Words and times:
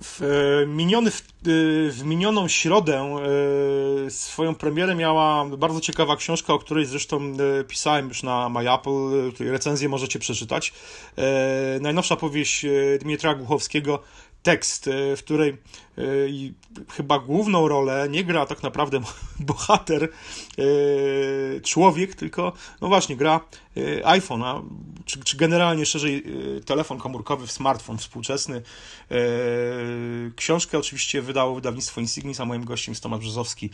W, 0.00 0.22
e, 0.22 0.66
miniony, 0.66 1.10
w, 1.10 1.20
e, 1.20 1.22
w 1.90 2.04
minioną 2.04 2.48
środę 2.48 3.16
e, 4.06 4.10
swoją 4.10 4.54
premierę 4.54 4.94
miała 4.94 5.44
bardzo 5.44 5.80
ciekawa 5.80 6.16
książka, 6.16 6.54
o 6.54 6.58
której 6.58 6.86
zresztą 6.86 7.36
pisałem 7.68 8.08
już 8.08 8.22
na 8.22 8.48
MyApple, 8.48 8.90
której 9.34 9.52
recenzję 9.52 9.88
możecie 9.88 10.18
przeczytać. 10.18 10.72
Najnowsza 11.80 12.16
powieść 12.16 12.66
Dmitra 13.00 13.34
Głuchowskiego 13.34 14.02
tekst, 14.46 14.90
w 15.16 15.18
której 15.18 15.56
chyba 16.90 17.18
główną 17.18 17.68
rolę 17.68 18.06
nie 18.10 18.24
gra 18.24 18.46
tak 18.46 18.62
naprawdę 18.62 19.00
bohater, 19.40 20.08
człowiek, 21.62 22.14
tylko 22.14 22.52
no 22.80 22.88
właśnie 22.88 23.16
gra 23.16 23.40
iPhone, 24.04 24.42
czy, 25.04 25.24
czy 25.24 25.36
generalnie 25.36 25.86
szerzej 25.86 26.24
telefon 26.66 26.98
komórkowy, 26.98 27.46
smartfon 27.46 27.98
współczesny. 27.98 28.62
Książkę 30.36 30.78
oczywiście 30.78 31.22
wydało 31.22 31.54
wydawnictwo 31.54 32.00
Insignis, 32.00 32.40
a 32.40 32.44
moim 32.44 32.64
gościem 32.64 32.92
jest 32.92 33.02
Tomasz 33.02 33.20
Brzozowski, 33.20 33.70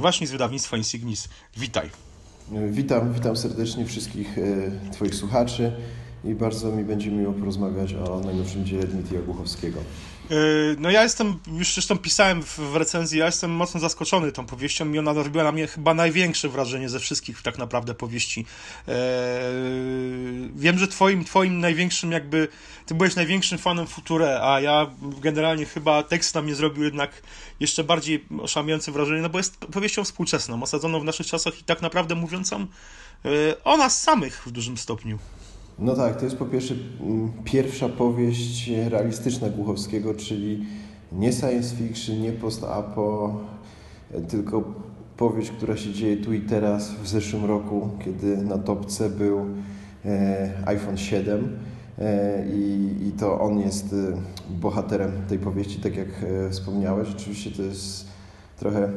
właśnie 0.00 0.26
z 0.26 0.30
wydawnictwa 0.30 0.76
Insignis. 0.76 1.28
Witaj. 1.56 1.90
Witam, 2.70 3.12
witam 3.12 3.36
serdecznie 3.36 3.86
wszystkich 3.86 4.36
Twoich 4.92 5.14
słuchaczy 5.14 5.72
i 6.28 6.34
bardzo 6.34 6.72
mi 6.72 6.84
będzie 6.84 7.10
miło 7.10 7.32
porozmawiać 7.32 7.94
o 7.94 8.20
najnowszym 8.20 8.64
dziele 8.64 8.86
Dmitrija 8.86 9.22
Głuchowskiego. 9.22 9.80
E, 10.30 10.34
no 10.78 10.90
ja 10.90 11.02
jestem, 11.02 11.38
już 11.52 11.74
zresztą 11.74 11.98
pisałem 11.98 12.42
w 12.42 12.76
recenzji, 12.76 13.18
ja 13.18 13.26
jestem 13.26 13.50
mocno 13.50 13.80
zaskoczony 13.80 14.32
tą 14.32 14.46
powieścią 14.46 14.92
i 14.92 14.98
ona 14.98 15.12
robiła 15.12 15.44
na 15.44 15.52
mnie 15.52 15.66
chyba 15.66 15.94
największe 15.94 16.48
wrażenie 16.48 16.88
ze 16.88 16.98
wszystkich 16.98 17.42
tak 17.42 17.58
naprawdę 17.58 17.94
powieści. 17.94 18.46
E, 18.88 18.92
wiem, 20.54 20.78
że 20.78 20.88
twoim, 20.88 21.24
twoim 21.24 21.60
największym 21.60 22.12
jakby, 22.12 22.48
ty 22.86 22.94
byłeś 22.94 23.16
największym 23.16 23.58
fanem 23.58 23.86
Future, 23.86 24.22
a 24.22 24.60
ja 24.60 24.90
generalnie 25.20 25.66
chyba 25.66 26.02
tekst 26.02 26.34
na 26.34 26.42
mnie 26.42 26.54
zrobił 26.54 26.84
jednak 26.84 27.22
jeszcze 27.60 27.84
bardziej 27.84 28.24
oszałamiające 28.40 28.92
wrażenie, 28.92 29.22
no 29.22 29.28
bo 29.28 29.38
jest 29.38 29.56
powieścią 29.56 30.04
współczesną, 30.04 30.62
osadzoną 30.62 31.00
w 31.00 31.04
naszych 31.04 31.26
czasach 31.26 31.60
i 31.60 31.64
tak 31.64 31.82
naprawdę 31.82 32.14
mówiącą 32.14 32.66
e, 33.24 33.64
o 33.64 33.76
nas 33.76 34.02
samych 34.02 34.42
w 34.46 34.50
dużym 34.50 34.78
stopniu. 34.78 35.18
No 35.78 35.96
tak, 35.96 36.16
to 36.16 36.24
jest 36.24 36.36
po 36.36 36.46
pierwsze 36.46 36.74
mm, 37.00 37.32
pierwsza 37.44 37.88
powieść 37.88 38.70
realistyczna 38.88 39.50
Głuchowskiego, 39.50 40.14
czyli 40.14 40.66
nie 41.12 41.32
science 41.32 41.76
fiction, 41.76 42.20
nie 42.20 42.32
post-apo, 42.32 43.36
tylko 44.28 44.64
powieść, 45.16 45.50
która 45.50 45.76
się 45.76 45.92
dzieje 45.92 46.16
tu 46.16 46.32
i 46.32 46.40
teraz, 46.40 46.90
w 46.90 47.08
zeszłym 47.08 47.44
roku, 47.44 47.88
kiedy 48.04 48.36
na 48.36 48.58
topce 48.58 49.10
był 49.10 49.46
e, 50.04 50.52
iPhone 50.66 50.96
7 50.96 51.58
e, 51.98 52.46
i, 52.46 52.94
i 53.08 53.12
to 53.12 53.40
on 53.40 53.58
jest 53.58 53.92
e, 53.92 53.96
bohaterem 54.50 55.12
tej 55.28 55.38
powieści, 55.38 55.78
tak 55.80 55.96
jak 55.96 56.08
wspomniałeś. 56.50 57.08
Oczywiście 57.16 57.50
to 57.50 57.62
jest 57.62 58.06
trochę 58.58 58.92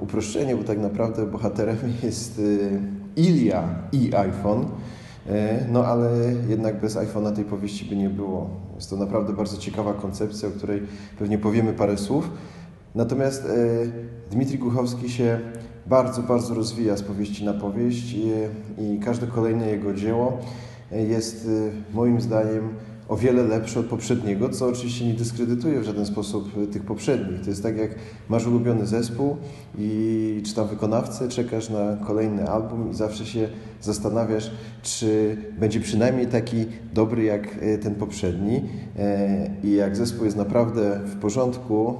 uproszczenie, 0.00 0.56
bo 0.56 0.64
tak 0.64 0.78
naprawdę 0.78 1.26
bohaterem 1.26 1.76
jest 2.02 2.40
Ilia 3.16 3.68
i 3.92 4.14
iPhone. 4.14 4.66
E, 5.30 5.66
no 5.72 5.84
ale 5.86 6.10
jednak 6.48 6.80
bez 6.80 6.96
iPhone'a 6.96 7.32
tej 7.32 7.44
powieści 7.44 7.84
by 7.84 7.96
nie 7.96 8.10
było. 8.10 8.50
Jest 8.74 8.90
to 8.90 8.96
naprawdę 8.96 9.32
bardzo 9.32 9.56
ciekawa 9.56 9.94
koncepcja, 9.94 10.48
o 10.48 10.52
której 10.52 10.82
pewnie 11.18 11.38
powiemy 11.38 11.72
parę 11.72 11.98
słów. 11.98 12.30
Natomiast 12.94 13.44
e, 13.44 13.50
Dmitrij 14.30 14.58
Głuchowski 14.58 15.10
się 15.10 15.40
bardzo, 15.86 16.22
bardzo 16.22 16.54
rozwija 16.54 16.96
z 16.96 17.02
powieści 17.02 17.44
na 17.44 17.54
powieść 17.54 18.12
i, 18.12 18.32
i 18.78 19.00
każde 19.00 19.26
kolejne 19.26 19.68
jego 19.68 19.94
dzieło 19.94 20.38
e, 20.92 21.02
jest 21.02 21.48
moim 21.94 22.20
zdaniem 22.20 22.68
o 23.08 23.16
wiele 23.16 23.42
lepszy 23.42 23.78
od 23.78 23.86
poprzedniego, 23.86 24.48
co 24.48 24.66
oczywiście 24.66 25.06
nie 25.06 25.14
dyskredytuje 25.14 25.80
w 25.80 25.84
żaden 25.84 26.06
sposób 26.06 26.50
e, 26.62 26.66
tych 26.66 26.82
poprzednich. 26.82 27.40
To 27.40 27.50
jest 27.50 27.62
tak, 27.62 27.76
jak 27.76 27.90
masz 28.28 28.46
ulubiony 28.46 28.86
zespół 28.86 29.36
i 29.78 30.42
czy 30.46 30.54
tam 30.54 30.68
wykonawcę, 30.68 31.28
czekasz 31.28 31.70
na 31.70 31.96
kolejny 32.06 32.48
album 32.48 32.90
i 32.90 32.94
zawsze 32.94 33.26
się 33.26 33.48
zastanawiasz, 33.80 34.50
czy 34.82 35.36
będzie 35.58 35.80
przynajmniej 35.80 36.26
taki 36.26 36.66
dobry 36.94 37.24
jak 37.24 37.58
e, 37.60 37.78
ten 37.78 37.94
poprzedni. 37.94 38.62
E, 38.98 39.50
I 39.64 39.72
jak 39.72 39.96
zespół 39.96 40.24
jest 40.24 40.36
naprawdę 40.36 41.00
w 41.04 41.16
porządku 41.16 41.96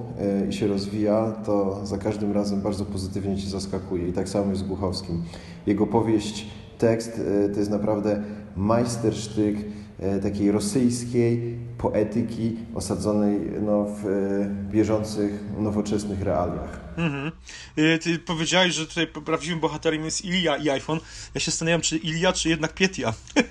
i 0.49 0.53
się 0.53 0.67
rozwija, 0.67 1.33
to 1.47 1.81
za 1.87 1.99
każdym 1.99 2.33
razem 2.33 2.61
bardzo 2.61 2.85
pozytywnie 2.85 3.37
Cię 3.37 3.49
zaskakuje. 3.49 4.09
I 4.09 4.13
tak 4.13 4.29
samo 4.29 4.51
jest 4.51 4.63
z 4.63 4.67
Głuchowskim. 4.67 5.23
Jego 5.67 5.87
powieść, 5.87 6.47
tekst 6.79 7.21
to 7.53 7.59
jest 7.59 7.71
naprawdę 7.71 8.23
majstersztyk 8.57 9.57
E, 9.57 9.84
takiej 10.23 10.53
rosyjskiej 10.53 11.59
poetyki 11.79 12.57
osadzonej 12.75 13.41
no, 13.63 13.85
w 13.85 14.07
e, 14.07 14.71
bieżących, 14.73 15.45
nowoczesnych 15.59 16.23
realiach. 16.23 16.81
Mhm. 16.97 17.33
E, 17.77 17.99
ty 17.99 18.19
powiedziałeś, 18.19 18.75
że 18.75 18.87
tutaj 18.87 19.07
prawdziwym 19.07 19.61
bohaterem 19.61 20.05
jest 20.05 20.25
Ilia 20.25 20.57
i 20.57 20.71
iPhone. 20.71 21.01
Ja 21.35 21.41
się 21.41 21.51
zastanawiam, 21.51 21.81
czy 21.81 21.97
Ilia, 21.97 22.33
czy 22.33 22.49
jednak 22.49 22.75
Pietia. 22.75 23.13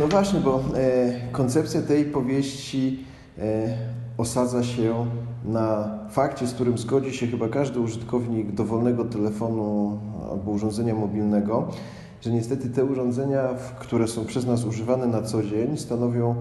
No 0.00 0.08
właśnie, 0.08 0.40
bo 0.40 0.64
e, 0.76 1.32
koncepcja 1.32 1.82
tej 1.82 2.04
powieści 2.04 3.04
e, 3.38 3.78
osadza 4.18 4.64
się 4.64 5.06
na 5.44 5.98
fakcie, 6.10 6.46
z 6.46 6.54
którym 6.54 6.78
zgodzi 6.78 7.16
się 7.16 7.26
chyba 7.26 7.48
każdy 7.48 7.80
użytkownik 7.80 8.52
dowolnego 8.52 9.04
telefonu 9.04 10.00
albo 10.30 10.50
urządzenia 10.50 10.94
mobilnego, 10.94 11.72
że 12.20 12.30
niestety 12.30 12.70
te 12.70 12.84
urządzenia, 12.84 13.48
które 13.78 14.08
są 14.08 14.24
przez 14.24 14.46
nas 14.46 14.64
używane 14.64 15.06
na 15.06 15.22
co 15.22 15.42
dzień, 15.42 15.76
stanowią 15.76 16.34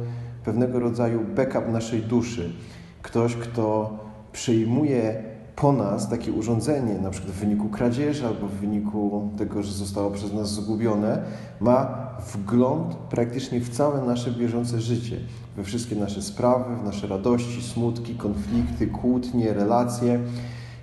pewnego 0.46 0.80
rodzaju 0.80 1.20
backup 1.36 1.68
naszej 1.72 2.02
duszy. 2.02 2.54
Ktoś, 3.02 3.36
kto 3.36 3.98
przejmuje 4.32 5.24
po 5.56 5.72
nas 5.72 6.10
takie 6.10 6.32
urządzenie, 6.32 6.94
na 6.94 7.10
przykład 7.10 7.34
w 7.34 7.40
wyniku 7.40 7.70
kradzieży 7.70 8.28
albo 8.28 8.48
w 8.48 8.52
wyniku 8.52 9.32
tego, 9.38 9.64
że 9.64 9.72
zostało 9.72 10.12
przez 10.12 10.34
nas 10.34 10.50
zgubione, 10.50 11.24
ma 11.60 12.08
wgląd 12.34 12.96
praktycznie 12.96 13.60
w 13.60 13.70
całe 13.70 14.02
nasze 14.02 14.32
bieżące 14.32 14.82
życie, 14.82 15.18
we 15.56 15.64
wszystkie 15.64 15.96
nasze 15.96 16.22
sprawy, 16.22 16.76
w 16.76 16.84
nasze 16.84 17.08
radości, 17.08 17.64
smutki, 17.64 18.16
konflikty, 18.16 18.88
kłótnie, 18.88 19.54
relacje. 19.54 20.20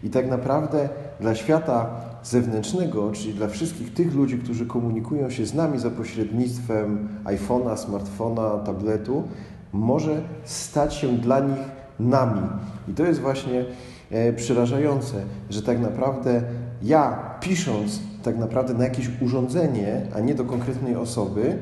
I 0.02 0.10
tak 0.10 0.30
naprawdę 0.30 0.88
dla 1.20 1.34
świata 1.34 1.86
zewnętrznego, 2.24 3.12
czyli 3.12 3.34
dla 3.34 3.48
wszystkich 3.48 3.94
tych 3.94 4.14
ludzi, 4.14 4.38
którzy 4.38 4.66
komunikują 4.66 5.30
się 5.30 5.46
z 5.46 5.54
nami 5.54 5.78
za 5.78 5.90
pośrednictwem 5.90 7.08
iPhone'a, 7.24 7.76
smartfona, 7.76 8.58
tabletu, 8.58 9.22
może 9.72 10.22
stać 10.44 10.94
się 10.94 11.18
dla 11.18 11.40
nich 11.40 11.58
nami. 12.00 12.40
I 12.88 12.92
to 12.92 13.04
jest 13.04 13.20
właśnie 13.20 13.64
e, 14.10 14.32
przerażające, 14.32 15.14
że 15.50 15.62
tak 15.62 15.80
naprawdę 15.80 16.42
ja 16.82 17.30
pisząc 17.40 18.00
tak 18.22 18.38
naprawdę 18.38 18.74
na 18.74 18.84
jakieś 18.84 19.10
urządzenie, 19.20 20.06
a 20.14 20.20
nie 20.20 20.34
do 20.34 20.44
konkretnej 20.44 20.96
osoby, 20.96 21.58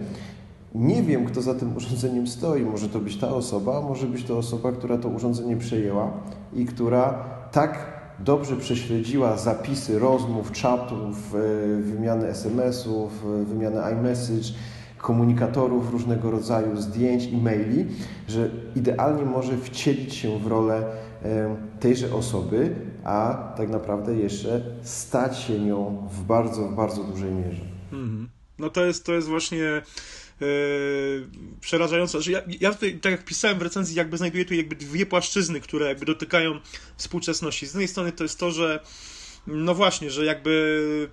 nie 0.75 1.03
wiem, 1.03 1.25
kto 1.25 1.43
za 1.43 1.55
tym 1.55 1.73
urządzeniem 1.77 2.27
stoi. 2.27 2.65
Może 2.65 2.89
to 2.89 2.99
być 2.99 3.17
ta 3.17 3.29
osoba, 3.29 3.81
może 3.81 4.07
być 4.07 4.25
to 4.25 4.39
osoba, 4.39 4.73
która 4.73 4.99
to 4.99 5.09
urządzenie 5.09 5.57
przejęła 5.57 6.11
i 6.55 6.67
która 6.67 7.25
tak 7.53 7.92
dobrze 8.25 8.57
prześledziła 8.57 9.37
zapisy 9.37 9.99
rozmów, 9.99 10.53
czatów, 10.53 11.35
e, 11.35 11.83
wymiany 11.83 12.29
SMS-ów, 12.29 13.25
e, 13.43 13.45
wymiany 13.45 13.81
iMessage, 13.93 14.49
komunikatorów 14.99 15.91
różnego 15.91 16.31
rodzaju, 16.31 16.77
zdjęć, 16.77 17.25
e-maili, 17.25 17.87
że 18.29 18.51
idealnie 18.77 19.25
może 19.25 19.57
wcielić 19.57 20.15
się 20.15 20.39
w 20.39 20.47
rolę 20.47 20.85
e, 21.23 21.57
tejże 21.81 22.15
osoby, 22.15 22.75
a 23.05 23.53
tak 23.57 23.69
naprawdę 23.69 24.17
jeszcze 24.17 24.61
stać 24.83 25.39
się 25.39 25.61
nią 25.61 26.09
w 26.11 26.25
bardzo, 26.25 26.69
bardzo 26.69 27.05
dużej 27.05 27.33
mierze. 27.33 27.63
Mhm. 27.93 28.29
No 28.63 28.71
to 28.71 28.85
jest, 28.85 29.05
to 29.05 29.13
jest 29.13 29.29
właśnie 29.29 29.83
Yy, 30.41 31.29
przerażające. 31.61 32.11
Znaczy 32.11 32.31
ja, 32.31 32.43
ja 32.61 32.75
tutaj, 32.75 32.99
tak 32.99 33.13
jak 33.13 33.25
pisałem 33.25 33.59
w 33.59 33.63
recenzji, 33.63 33.97
jakby 33.97 34.19
znajduję 34.19 34.45
tu 34.45 34.55
jakby 34.55 34.77
dwie 34.77 35.07
płaszczyzny, 35.07 35.61
które 35.61 35.89
jakby 35.89 36.07
dotykają 36.07 36.61
współczesności. 36.97 37.67
Z 37.67 37.69
jednej 37.69 37.89
strony 37.89 38.13
to 38.13 38.25
jest 38.25 38.39
to, 38.39 38.51
że 38.51 38.81
no 39.47 39.75
właśnie, 39.75 40.11
że 40.11 40.25
jakby 40.25 41.09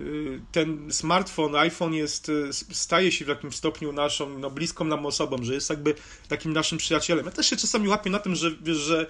yy, 0.00 0.40
ten 0.52 0.92
smartfon, 0.92 1.56
iPhone 1.56 1.94
jest, 1.94 2.28
yy, 2.28 2.50
staje 2.52 3.12
się 3.12 3.24
w 3.24 3.28
jakimś 3.28 3.56
stopniu 3.56 3.92
naszą, 3.92 4.38
no 4.38 4.50
bliską 4.50 4.84
nam 4.84 5.06
osobą, 5.06 5.36
że 5.42 5.54
jest 5.54 5.70
jakby 5.70 5.94
takim 6.28 6.52
naszym 6.52 6.78
przyjacielem. 6.78 7.26
Ja 7.26 7.32
też 7.32 7.50
się 7.50 7.56
czasami 7.56 7.88
łapię 7.88 8.10
na 8.10 8.18
tym, 8.18 8.34
że, 8.34 8.50
że 8.64 9.06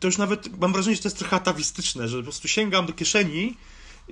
to 0.00 0.08
już 0.08 0.18
nawet 0.18 0.60
mam 0.60 0.72
wrażenie, 0.72 0.96
że 0.96 1.02
to 1.02 1.08
jest 1.08 1.18
trochę 1.18 1.36
atawistyczne, 1.36 2.08
że 2.08 2.16
po 2.16 2.22
prostu 2.22 2.48
sięgam 2.48 2.86
do 2.86 2.92
kieszeni 2.92 3.56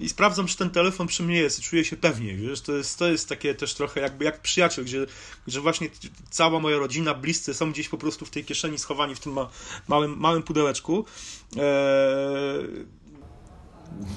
i 0.00 0.08
sprawdzam, 0.08 0.46
czy 0.46 0.56
ten 0.56 0.70
telefon 0.70 1.06
przy 1.06 1.22
mnie 1.22 1.36
jest 1.36 1.58
i 1.58 1.62
czuję 1.62 1.84
się 1.84 1.96
pewnie, 1.96 2.34
wiesz, 2.34 2.60
to 2.60 2.72
jest, 2.72 2.98
to 2.98 3.10
jest 3.10 3.28
takie 3.28 3.54
też 3.54 3.74
trochę 3.74 4.00
jakby 4.00 4.24
jak 4.24 4.42
przyjaciel, 4.42 4.84
gdzie, 4.84 5.06
gdzie 5.46 5.60
właśnie 5.60 5.88
cała 6.30 6.60
moja 6.60 6.78
rodzina, 6.78 7.14
bliscy 7.14 7.54
są 7.54 7.72
gdzieś 7.72 7.88
po 7.88 7.98
prostu 7.98 8.26
w 8.26 8.30
tej 8.30 8.44
kieszeni 8.44 8.78
schowani 8.78 9.14
w 9.14 9.20
tym 9.20 9.32
ma, 9.32 9.50
małym, 9.88 10.16
małym 10.18 10.42
pudełeczku. 10.42 11.04
Eee, 11.56 11.62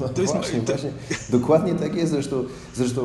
No 0.01 0.09
to 0.09 0.21
jest 0.21 0.33
właśnie, 0.33 0.61
właśnie, 0.61 0.89
dokładnie 1.29 1.73
tak 1.75 1.95
jest. 1.95 2.11
Zresztą, 2.11 2.43
zresztą 2.75 3.01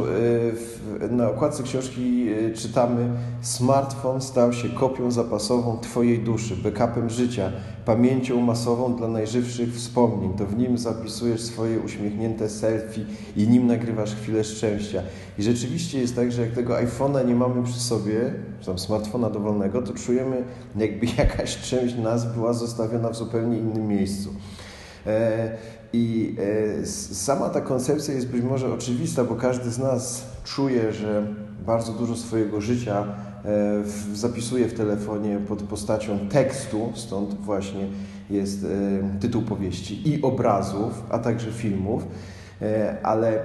e, 1.00 1.09
na 1.09 1.31
okładce 1.31 1.62
książki 1.62 2.29
e, 2.29 2.55
czytamy: 2.55 3.11
Smartfon 3.43 4.20
stał 4.20 4.53
się 4.53 4.69
kopią 4.69 5.11
zapasową 5.11 5.79
Twojej 5.79 6.19
duszy, 6.19 6.56
backupem 6.56 7.11
życia, 7.11 7.53
pamięcią 7.85 8.41
masową 8.41 8.97
dla 8.97 9.09
najżywszych 9.09 9.75
wspomnień. 9.75 10.35
To 10.35 10.47
w 10.47 10.56
nim 10.56 10.79
zapisujesz 10.79 11.41
swoje 11.41 11.81
uśmiechnięte 11.81 12.49
selfie 12.49 13.05
i 13.37 13.49
nim 13.49 13.67
nagrywasz 13.67 14.14
chwilę 14.14 14.44
szczęścia. 14.44 15.03
I 15.38 15.43
rzeczywiście 15.43 15.99
jest 16.00 16.17
tak, 16.17 16.32
że 16.32 16.43
jak 16.43 16.50
tego 16.50 16.75
iPhone'a 16.75 17.26
nie 17.26 17.35
mamy 17.35 17.64
przy 17.64 17.81
sobie, 17.81 18.35
tam 18.67 18.79
smartfona 18.79 19.31
dowolnego, 19.31 19.82
to 19.82 19.93
czujemy, 19.94 20.44
jakby 20.76 21.06
jakaś 21.19 21.56
część 21.56 21.97
nas 21.97 22.35
była 22.35 22.53
zostawiona 22.53 23.11
w 23.11 23.17
zupełnie 23.17 23.59
innym 23.59 23.88
miejscu. 23.88 24.31
E, 25.06 25.50
I 25.93 26.37
e, 26.82 26.87
sama 26.87 27.49
ta 27.49 27.61
koncepcja 27.61 28.14
jest 28.14 28.29
być 28.29 28.43
może 28.43 28.75
oczywista, 28.75 29.25
bo 29.25 29.35
każdy 29.35 29.70
z 29.70 29.79
nas 29.79 30.25
czuje, 30.44 30.93
że 30.93 31.26
bardzo 31.67 31.93
dużo 31.93 32.17
swojego 32.17 32.61
życia 32.61 33.05
e, 33.44 34.14
zapisuje 34.14 34.69
w 34.69 34.75
telefonie 34.75 35.38
pod 35.49 35.62
postacią 35.62 36.19
tekstu, 36.29 36.93
stąd 36.94 37.35
właśnie 37.35 37.87
jest 38.31 38.67
tytuł 39.20 39.43
powieści 39.43 40.08
i 40.08 40.23
obrazów, 40.23 41.02
a 41.11 41.19
także 41.19 41.52
filmów, 41.52 42.06
ale 43.02 43.43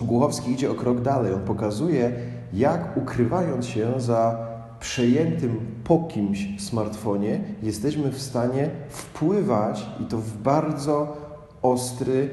Głuchowski 0.00 0.52
idzie 0.52 0.70
o 0.70 0.74
krok 0.74 1.00
dalej. 1.00 1.34
On 1.34 1.40
pokazuje, 1.40 2.12
jak 2.52 2.96
ukrywając 2.96 3.66
się 3.66 3.92
za 3.96 4.46
przejętym 4.80 5.60
po 5.84 5.98
kimś 5.98 6.60
smartfonie, 6.60 7.40
jesteśmy 7.62 8.12
w 8.12 8.22
stanie 8.22 8.70
wpływać 8.88 9.86
i 10.00 10.04
to 10.04 10.18
w 10.18 10.32
bardzo 10.36 11.25
ostry 11.62 12.30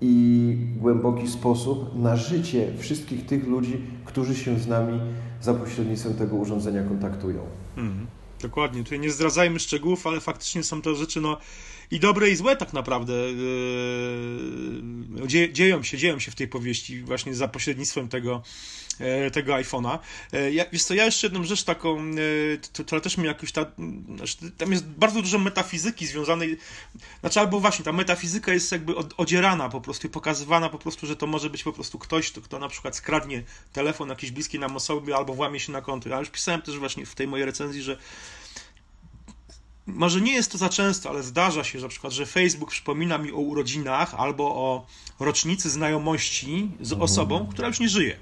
i 0.00 0.56
głęboki 0.76 1.28
sposób 1.28 1.98
na 2.02 2.16
życie 2.16 2.72
wszystkich 2.78 3.26
tych 3.26 3.46
ludzi, 3.46 3.80
którzy 4.04 4.36
się 4.36 4.58
z 4.58 4.66
nami 4.66 5.00
za 5.42 5.54
pośrednictwem 5.54 6.14
tego 6.14 6.36
urządzenia 6.36 6.82
kontaktują. 6.82 7.40
Mhm. 7.76 8.06
Dokładnie. 8.42 8.84
Tutaj 8.84 9.00
nie 9.00 9.10
zdradzajmy 9.10 9.58
szczegółów, 9.58 10.06
ale 10.06 10.20
faktycznie 10.20 10.62
są 10.62 10.82
to 10.82 10.94
rzeczy 10.94 11.20
no, 11.20 11.38
i 11.90 12.00
dobre 12.00 12.30
i 12.30 12.36
złe 12.36 12.56
tak 12.56 12.72
naprawdę. 12.72 13.12
Yy, 13.12 13.48
dzieją 15.52 15.82
się, 15.82 15.98
dzieją 15.98 16.18
się 16.18 16.30
w 16.30 16.34
tej 16.34 16.48
powieści 16.48 17.02
właśnie 17.02 17.34
za 17.34 17.48
pośrednictwem 17.48 18.08
tego, 18.08 18.42
E, 19.00 19.30
tego 19.30 19.52
iPhone'a. 19.52 19.98
E, 20.32 20.52
ja, 20.52 20.64
wiesz 20.72 20.84
co, 20.84 20.94
ja 20.94 21.04
jeszcze 21.04 21.26
jedną 21.26 21.44
rzecz 21.44 21.64
taką, 21.64 22.10
która 22.72 23.00
też 23.00 23.16
mi 23.16 23.26
jakoś 23.26 23.52
ta, 23.52 23.66
znaczy, 24.16 24.36
tam 24.58 24.72
jest 24.72 24.84
bardzo 24.84 25.22
dużo 25.22 25.38
metafizyki 25.38 26.06
związanej, 26.06 26.58
znaczy 27.20 27.40
albo 27.40 27.60
właśnie 27.60 27.84
ta 27.84 27.92
metafizyka 27.92 28.52
jest 28.52 28.72
jakby 28.72 28.94
odzierana 29.16 29.68
po 29.68 29.80
prostu 29.80 30.06
i 30.06 30.10
pokazywana 30.10 30.68
po 30.68 30.78
prostu, 30.78 31.06
że 31.06 31.16
to 31.16 31.26
może 31.26 31.50
być 31.50 31.62
po 31.62 31.72
prostu 31.72 31.98
ktoś, 31.98 32.30
kto, 32.30 32.40
kto 32.40 32.58
na 32.58 32.68
przykład 32.68 32.96
skradnie 32.96 33.42
telefon 33.72 34.08
jakiejś 34.08 34.32
bliskiej 34.32 34.60
nam 34.60 34.76
osoby 34.76 35.14
albo 35.14 35.34
włamie 35.34 35.60
się 35.60 35.72
na 35.72 35.82
konto. 35.82 36.08
Ja 36.08 36.18
już 36.18 36.30
pisałem 36.30 36.62
też 36.62 36.78
właśnie 36.78 37.06
w 37.06 37.14
tej 37.14 37.26
mojej 37.26 37.46
recenzji, 37.46 37.82
że 37.82 37.96
może 39.94 40.20
nie 40.20 40.32
jest 40.32 40.52
to 40.52 40.58
za 40.58 40.68
często, 40.68 41.10
ale 41.10 41.22
zdarza 41.22 41.64
się, 41.64 41.78
że 41.78 41.86
na 41.86 41.90
przykład, 41.90 42.12
że 42.12 42.26
Facebook 42.26 42.70
przypomina 42.70 43.18
mi 43.18 43.32
o 43.32 43.36
urodzinach 43.36 44.14
albo 44.14 44.44
o 44.44 44.86
rocznicy 45.20 45.70
znajomości 45.70 46.70
z 46.80 46.92
mhm. 46.92 47.02
osobą, 47.02 47.46
która 47.50 47.68
już 47.68 47.80
nie 47.80 47.88
żyje 47.88 48.16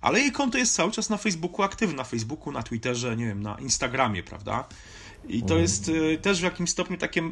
ale 0.00 0.20
jej 0.20 0.32
konto 0.32 0.58
jest 0.58 0.74
cały 0.74 0.92
czas 0.92 1.10
na 1.10 1.16
Facebooku 1.16 1.62
aktywne, 1.62 1.96
na 1.96 2.04
Facebooku, 2.04 2.52
na 2.52 2.62
Twitterze, 2.62 3.16
nie 3.16 3.26
wiem, 3.26 3.42
na 3.42 3.58
Instagramie, 3.58 4.22
prawda? 4.22 4.64
I 5.28 5.40
to 5.40 5.44
mhm. 5.44 5.62
jest 5.62 5.88
y, 5.88 6.18
też 6.22 6.40
w 6.40 6.42
jakimś 6.42 6.70
stopniu 6.70 6.96
takie 6.96 7.22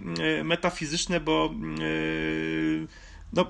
y, 0.41 0.45
metafizyczne, 0.45 1.21
bo 1.21 1.55
y, 1.81 2.87
no, 3.33 3.47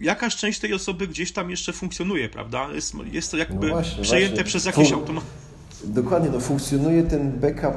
jakaś 0.00 0.36
część 0.36 0.58
tej 0.58 0.74
osoby 0.74 1.08
gdzieś 1.08 1.32
tam 1.32 1.50
jeszcze 1.50 1.72
funkcjonuje, 1.72 2.28
prawda? 2.28 2.68
Jest, 2.72 2.94
jest 3.12 3.30
to 3.30 3.36
jakby 3.36 3.66
no 3.66 3.72
właśnie, 3.72 4.02
przejęte 4.02 4.34
właśnie. 4.34 4.44
przez 4.44 4.64
jakiś 4.64 4.92
automat. 4.92 5.24
Dokładnie, 5.84 6.30
no 6.32 6.40
funkcjonuje 6.40 7.02
ten 7.02 7.32
backup 7.32 7.74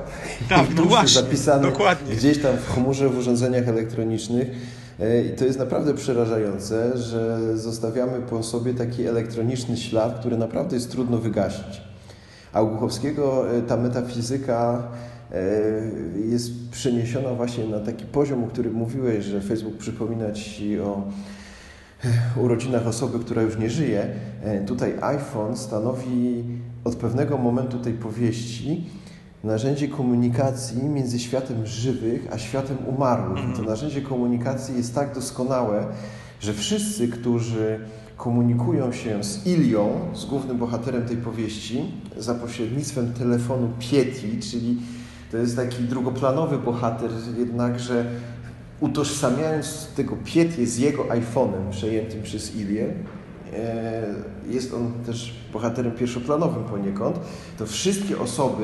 tak, 0.49 0.67
no 0.75 0.83
właśnie, 0.83 1.21
zapisany 1.21 1.63
dokładnie. 1.63 2.15
gdzieś 2.15 2.41
tam 2.41 2.57
w 2.57 2.73
chmurze 2.73 3.09
w 3.09 3.17
urządzeniach 3.17 3.67
elektronicznych 3.67 4.47
E, 5.01 5.21
I 5.21 5.29
to 5.29 5.45
jest 5.45 5.59
naprawdę 5.59 5.93
przerażające, 5.93 6.97
że 6.97 7.57
zostawiamy 7.57 8.21
po 8.21 8.43
sobie 8.43 8.73
taki 8.73 9.07
elektroniczny 9.07 9.77
ślad, 9.77 10.19
który 10.19 10.37
naprawdę 10.37 10.75
jest 10.75 10.91
trudno 10.91 11.17
wygasić. 11.17 11.81
A 12.53 12.61
u 12.61 12.69
Głuchowskiego 12.69 13.55
e, 13.57 13.61
ta 13.61 13.77
metafizyka 13.77 14.83
e, 15.31 15.41
jest 16.29 16.69
przeniesiona 16.71 17.33
właśnie 17.33 17.67
na 17.67 17.79
taki 17.79 18.05
poziom, 18.05 18.43
o 18.43 18.47
którym 18.47 18.73
mówiłeś, 18.73 19.25
że 19.25 19.41
Facebook 19.41 19.77
przypomina 19.77 20.31
Ci 20.31 20.79
o 20.79 21.03
urodzinach 22.43 22.87
osoby, 22.87 23.19
która 23.19 23.41
już 23.41 23.57
nie 23.57 23.69
żyje. 23.69 24.07
Tutaj 24.67 24.93
iPhone 25.01 25.57
stanowi 25.57 26.43
od 26.83 26.95
pewnego 26.95 27.37
momentu 27.37 27.79
tej 27.79 27.93
powieści 27.93 28.83
narzędzie 29.43 29.87
komunikacji 29.87 30.83
między 30.83 31.19
światem 31.19 31.65
żywych 31.65 32.27
a 32.31 32.37
światem 32.37 32.77
umarłych. 32.87 33.39
I 33.39 33.41
to 33.41 33.49
mhm. 33.49 33.67
narzędzie 33.67 34.01
komunikacji 34.01 34.77
jest 34.77 34.95
tak 34.95 35.15
doskonałe, 35.15 35.87
że 36.39 36.53
wszyscy, 36.53 37.07
którzy 37.07 37.79
komunikują 38.17 38.91
się 38.91 39.23
z 39.23 39.47
Ilią, 39.47 39.89
z 40.13 40.25
głównym 40.25 40.57
bohaterem 40.57 41.05
tej 41.05 41.17
powieści, 41.17 41.91
za 42.17 42.35
pośrednictwem 42.35 43.13
telefonu 43.13 43.69
Pieti, 43.79 44.39
czyli 44.39 44.77
to 45.31 45.37
jest 45.37 45.55
taki 45.55 45.83
drugoplanowy 45.83 46.57
bohater, 46.57 47.11
jednakże 47.37 48.05
utożsamiając 48.79 49.87
tego 49.95 50.15
Pietię 50.25 50.67
z 50.67 50.77
jego 50.77 51.03
iPhone'em 51.03 51.69
przejętym 51.71 52.23
przez 52.23 52.55
Ilię, 52.55 52.93
jest 54.47 54.73
on 54.73 54.93
też 55.05 55.33
bohaterem 55.53 55.91
pierwszoplanowym 55.91 56.63
poniekąd, 56.63 57.19
to 57.57 57.65
wszystkie 57.65 58.19
osoby 58.19 58.63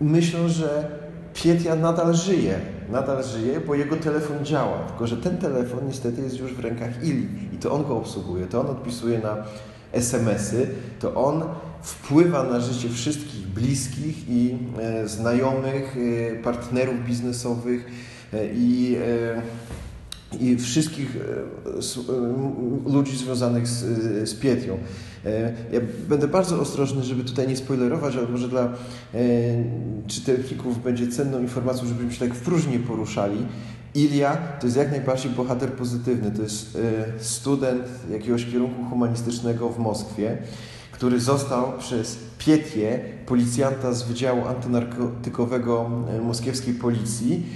myślą, 0.00 0.48
że 0.48 0.98
Pietia 1.42 1.76
nadal 1.76 2.14
żyje. 2.14 2.58
Nadal 2.90 3.24
żyje, 3.24 3.60
bo 3.60 3.74
jego 3.74 3.96
telefon 3.96 4.44
działa. 4.44 4.78
Tylko, 4.78 5.06
że 5.06 5.16
ten 5.16 5.38
telefon 5.38 5.86
niestety 5.86 6.22
jest 6.22 6.38
już 6.38 6.54
w 6.54 6.60
rękach 6.60 7.04
Ili 7.04 7.28
i 7.54 7.58
to 7.58 7.72
on 7.72 7.84
go 7.84 7.96
obsługuje, 7.96 8.46
to 8.46 8.60
on 8.60 8.66
odpisuje 8.66 9.18
na 9.18 9.36
SMS-y, 9.92 10.68
to 11.00 11.14
on 11.14 11.44
wpływa 11.82 12.42
na 12.42 12.60
życie 12.60 12.88
wszystkich 12.88 13.46
bliskich 13.46 14.28
i 14.28 14.58
e, 14.78 15.08
znajomych, 15.08 15.96
e, 15.96 16.42
partnerów 16.42 17.06
biznesowych 17.06 17.86
e, 18.32 18.46
i 18.46 18.96
e, 18.96 19.42
i 20.40 20.56
wszystkich 20.56 21.16
e, 21.16 21.20
e, 22.88 22.92
ludzi 22.92 23.16
związanych 23.16 23.68
z, 23.68 24.28
z 24.28 24.34
Pietią. 24.34 24.78
E, 25.24 25.52
ja 25.72 25.80
będę 26.08 26.28
bardzo 26.28 26.60
ostrożny, 26.60 27.04
żeby 27.04 27.24
tutaj 27.24 27.48
nie 27.48 27.56
spoilerować, 27.56 28.16
ale 28.16 28.28
może 28.28 28.48
dla 28.48 28.72
czytelników 30.06 30.82
będzie 30.82 31.08
cenną 31.08 31.40
informacją, 31.40 31.88
żebyśmy 31.88 32.12
się 32.12 32.20
tak 32.20 32.34
w 32.34 32.40
próżni 32.40 32.78
poruszali. 32.78 33.46
Ilia 33.94 34.36
to 34.36 34.66
jest 34.66 34.76
jak 34.76 34.90
najbardziej 34.90 35.30
bohater 35.30 35.72
pozytywny. 35.72 36.30
To 36.30 36.42
jest 36.42 36.78
student 37.18 37.84
jakiegoś 38.10 38.46
kierunku 38.46 38.84
humanistycznego 38.84 39.68
w 39.68 39.78
Moskwie, 39.78 40.38
który 40.92 41.20
został 41.20 41.78
przez 41.78 42.18
Pietię, 42.38 43.00
policjanta 43.26 43.92
z 43.92 44.02
Wydziału 44.02 44.44
Antynarkotykowego 44.46 45.90
moskiewskiej 46.22 46.74
policji, 46.74 47.46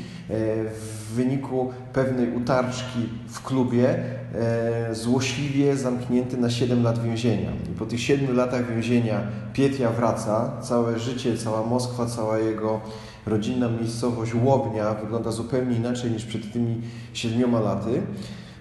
w 1.12 1.14
wyniku 1.14 1.70
pewnej 1.92 2.36
utarczki 2.36 3.08
w 3.28 3.42
klubie 3.42 3.88
e, 4.34 4.94
złośliwie 4.94 5.76
zamknięty 5.76 6.36
na 6.36 6.50
7 6.50 6.82
lat 6.82 7.02
więzienia. 7.02 7.50
I 7.72 7.78
po 7.78 7.86
tych 7.86 8.00
7 8.00 8.36
latach 8.36 8.74
więzienia 8.74 9.20
Pietia 9.52 9.90
wraca, 9.90 10.60
całe 10.62 10.98
życie, 10.98 11.36
cała 11.36 11.66
Moskwa, 11.66 12.06
cała 12.06 12.38
jego 12.38 12.80
rodzinna 13.26 13.68
miejscowość 13.68 14.32
Łobnia 14.44 14.94
wygląda 14.94 15.30
zupełnie 15.30 15.76
inaczej 15.76 16.10
niż 16.10 16.24
przed 16.24 16.52
tymi 16.52 16.80
7 17.12 17.52
laty. 17.52 18.02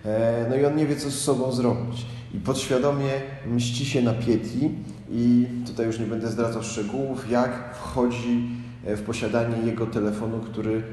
E, 0.05 0.45
no 0.49 0.55
i 0.55 0.65
on 0.65 0.75
nie 0.75 0.87
wie, 0.87 0.95
co 0.95 1.11
z 1.11 1.19
sobą 1.19 1.51
zrobić. 1.51 2.05
I 2.33 2.39
podświadomie 2.39 3.11
mści 3.47 3.85
się 3.85 4.01
na 4.01 4.13
Pieti 4.13 4.71
i 5.11 5.47
tutaj 5.67 5.85
już 5.85 5.99
nie 5.99 6.05
będę 6.05 6.27
zdradzał 6.27 6.63
szczegółów, 6.63 7.31
jak 7.31 7.75
wchodzi 7.75 8.49
e, 8.85 8.95
w 8.95 9.01
posiadanie 9.01 9.57
jego 9.65 9.85
telefonu, 9.85 10.39
który 10.39 10.83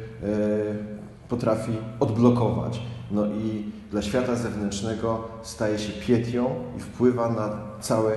potrafi 1.29 1.73
odblokować. 2.01 2.81
No 3.11 3.27
i 3.27 3.65
dla 3.91 4.03
świata 4.03 4.35
zewnętrznego 4.35 5.29
staje 5.43 5.79
się 5.79 5.93
pietią 5.93 6.51
i 6.77 6.81
wpływa 6.81 7.29
na 7.29 7.51
całe 7.81 8.13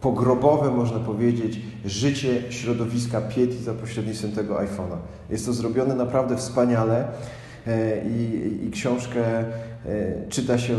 pogrobowe, 0.00 0.70
można 0.70 0.98
powiedzieć, 0.98 1.60
życie 1.84 2.52
środowiska 2.52 3.20
Pieti 3.20 3.58
za 3.58 3.74
pośrednictwem 3.74 4.32
tego 4.32 4.54
iPhone'a. 4.54 4.96
Jest 5.30 5.46
to 5.46 5.52
zrobione 5.52 5.94
naprawdę 5.94 6.36
wspaniale 6.36 7.08
e, 7.66 8.04
i, 8.08 8.66
i 8.66 8.70
książkę 8.70 9.20
e, 9.26 9.44
czyta 10.28 10.58
się 10.58 10.74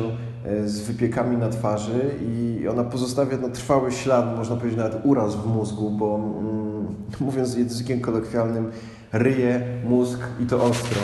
e, 0.46 0.68
z 0.68 0.82
wypiekami 0.82 1.38
na 1.38 1.50
twarzy 1.50 2.12
i 2.22 2.68
ona 2.68 2.84
pozostawia 2.84 3.38
no, 3.42 3.50
trwały 3.50 3.92
ślad, 3.92 4.38
można 4.38 4.56
powiedzieć 4.56 4.78
nawet 4.78 5.06
uraz 5.06 5.36
w 5.36 5.48
mózgu, 5.48 5.92
bo 5.92 6.16
mm, 6.16 6.96
mówiąc 7.28 7.58
językiem 7.58 8.02
kolokwialnym, 8.02 8.72
ryje 9.14 9.62
mózg 9.86 10.20
i 10.40 10.46
to 10.46 10.64
ostro. 10.64 11.02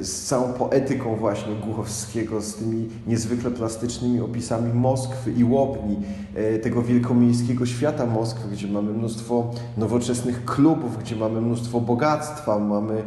Z 0.00 0.26
całą 0.26 0.52
poetyką 0.52 1.16
właśnie 1.16 1.54
Głuchowskiego, 1.54 2.40
z 2.40 2.54
tymi 2.54 2.88
niezwykle 3.06 3.50
plastycznymi 3.50 4.20
opisami 4.20 4.74
Moskwy 4.74 5.32
i 5.32 5.44
Łobni, 5.44 5.96
tego 6.62 6.82
wielkomiejskiego 6.82 7.66
świata 7.66 8.06
Moskwy, 8.06 8.48
gdzie 8.52 8.68
mamy 8.68 8.92
mnóstwo 8.92 9.50
nowoczesnych 9.76 10.44
klubów, 10.44 10.98
gdzie 10.98 11.16
mamy 11.16 11.40
mnóstwo 11.40 11.80
bogactwa, 11.80 12.58
mamy 12.58 13.02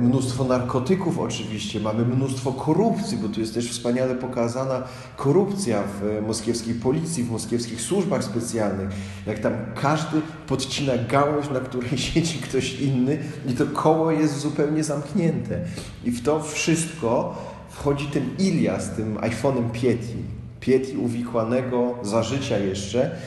mnóstwo 0.00 0.44
narkotyków 0.44 1.18
oczywiście, 1.18 1.80
mamy 1.80 2.04
mnóstwo 2.04 2.52
korupcji, 2.52 3.18
bo 3.18 3.28
tu 3.28 3.40
jest 3.40 3.54
też 3.54 3.70
wspaniale 3.70 4.14
pokazana 4.14 4.82
korupcja 5.16 5.82
w 5.82 6.26
moskiewskiej 6.26 6.74
policji, 6.74 7.24
w 7.24 7.30
moskiewskich 7.30 7.80
służbach 7.80 8.24
specjalnych, 8.24 8.88
jak 9.26 9.38
tam 9.38 9.52
każdy 9.80 10.20
podcina 10.46 10.92
gałąź, 11.10 11.50
na 11.50 11.60
której 11.60 11.98
siedzi 12.08 12.38
ktoś 12.38 12.80
inny 12.80 13.18
i 13.48 13.52
to 13.52 13.66
koło 13.66 14.10
jest 14.10 14.38
zupełnie 14.38 14.84
zamknięte. 14.84 15.60
I 16.04 16.10
w 16.10 16.22
to 16.22 16.40
wszystko 16.42 17.36
wchodzi 17.70 18.06
ten 18.06 18.22
Ilia 18.38 18.80
z 18.80 18.90
tym 18.90 19.16
iPhone'em 19.16 19.70
Pieti. 19.72 20.16
Pieti 20.60 20.96
uwikłanego 20.96 21.94
za 22.02 22.22
życia 22.22 22.58
jeszcze 22.58 23.04
e, 23.04 23.18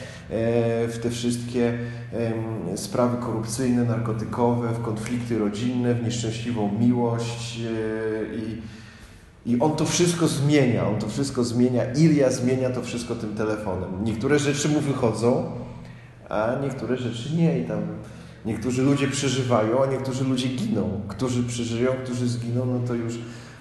w 0.87 0.99
te 1.03 1.09
wszystkie 1.09 1.77
sprawy 2.75 3.17
korupcyjne, 3.17 3.83
narkotykowe, 3.83 4.67
w 4.73 4.81
konflikty 4.81 5.39
rodzinne, 5.39 5.95
w 5.95 6.03
nieszczęśliwą 6.03 6.71
miłość 6.79 7.59
e, 7.59 8.35
i 8.35 8.61
i 9.45 9.59
on 9.59 9.75
to 9.75 9.85
wszystko 9.85 10.27
zmienia, 10.27 10.87
on 10.87 10.99
to 10.99 11.09
wszystko 11.09 11.43
zmienia. 11.43 11.93
Ilia 11.93 12.31
zmienia 12.31 12.69
to 12.69 12.81
wszystko 12.81 13.15
tym 13.15 13.35
telefonem. 13.35 14.03
Niektóre 14.03 14.39
rzeczy 14.39 14.69
mu 14.69 14.79
wychodzą, 14.79 15.51
a 16.29 16.55
niektóre 16.63 16.97
rzeczy 16.97 17.35
nie. 17.35 17.59
I 17.59 17.63
tam 17.63 17.79
niektórzy 18.45 18.81
ludzie 18.81 19.07
przeżywają, 19.07 19.83
a 19.83 19.85
niektórzy 19.85 20.23
ludzie 20.23 20.47
giną. 20.47 21.01
Którzy 21.07 21.43
przeżyją, 21.43 21.91
którzy 22.03 22.29
zginą, 22.29 22.65
no 22.65 22.87
to 22.87 22.93
już 22.93 23.13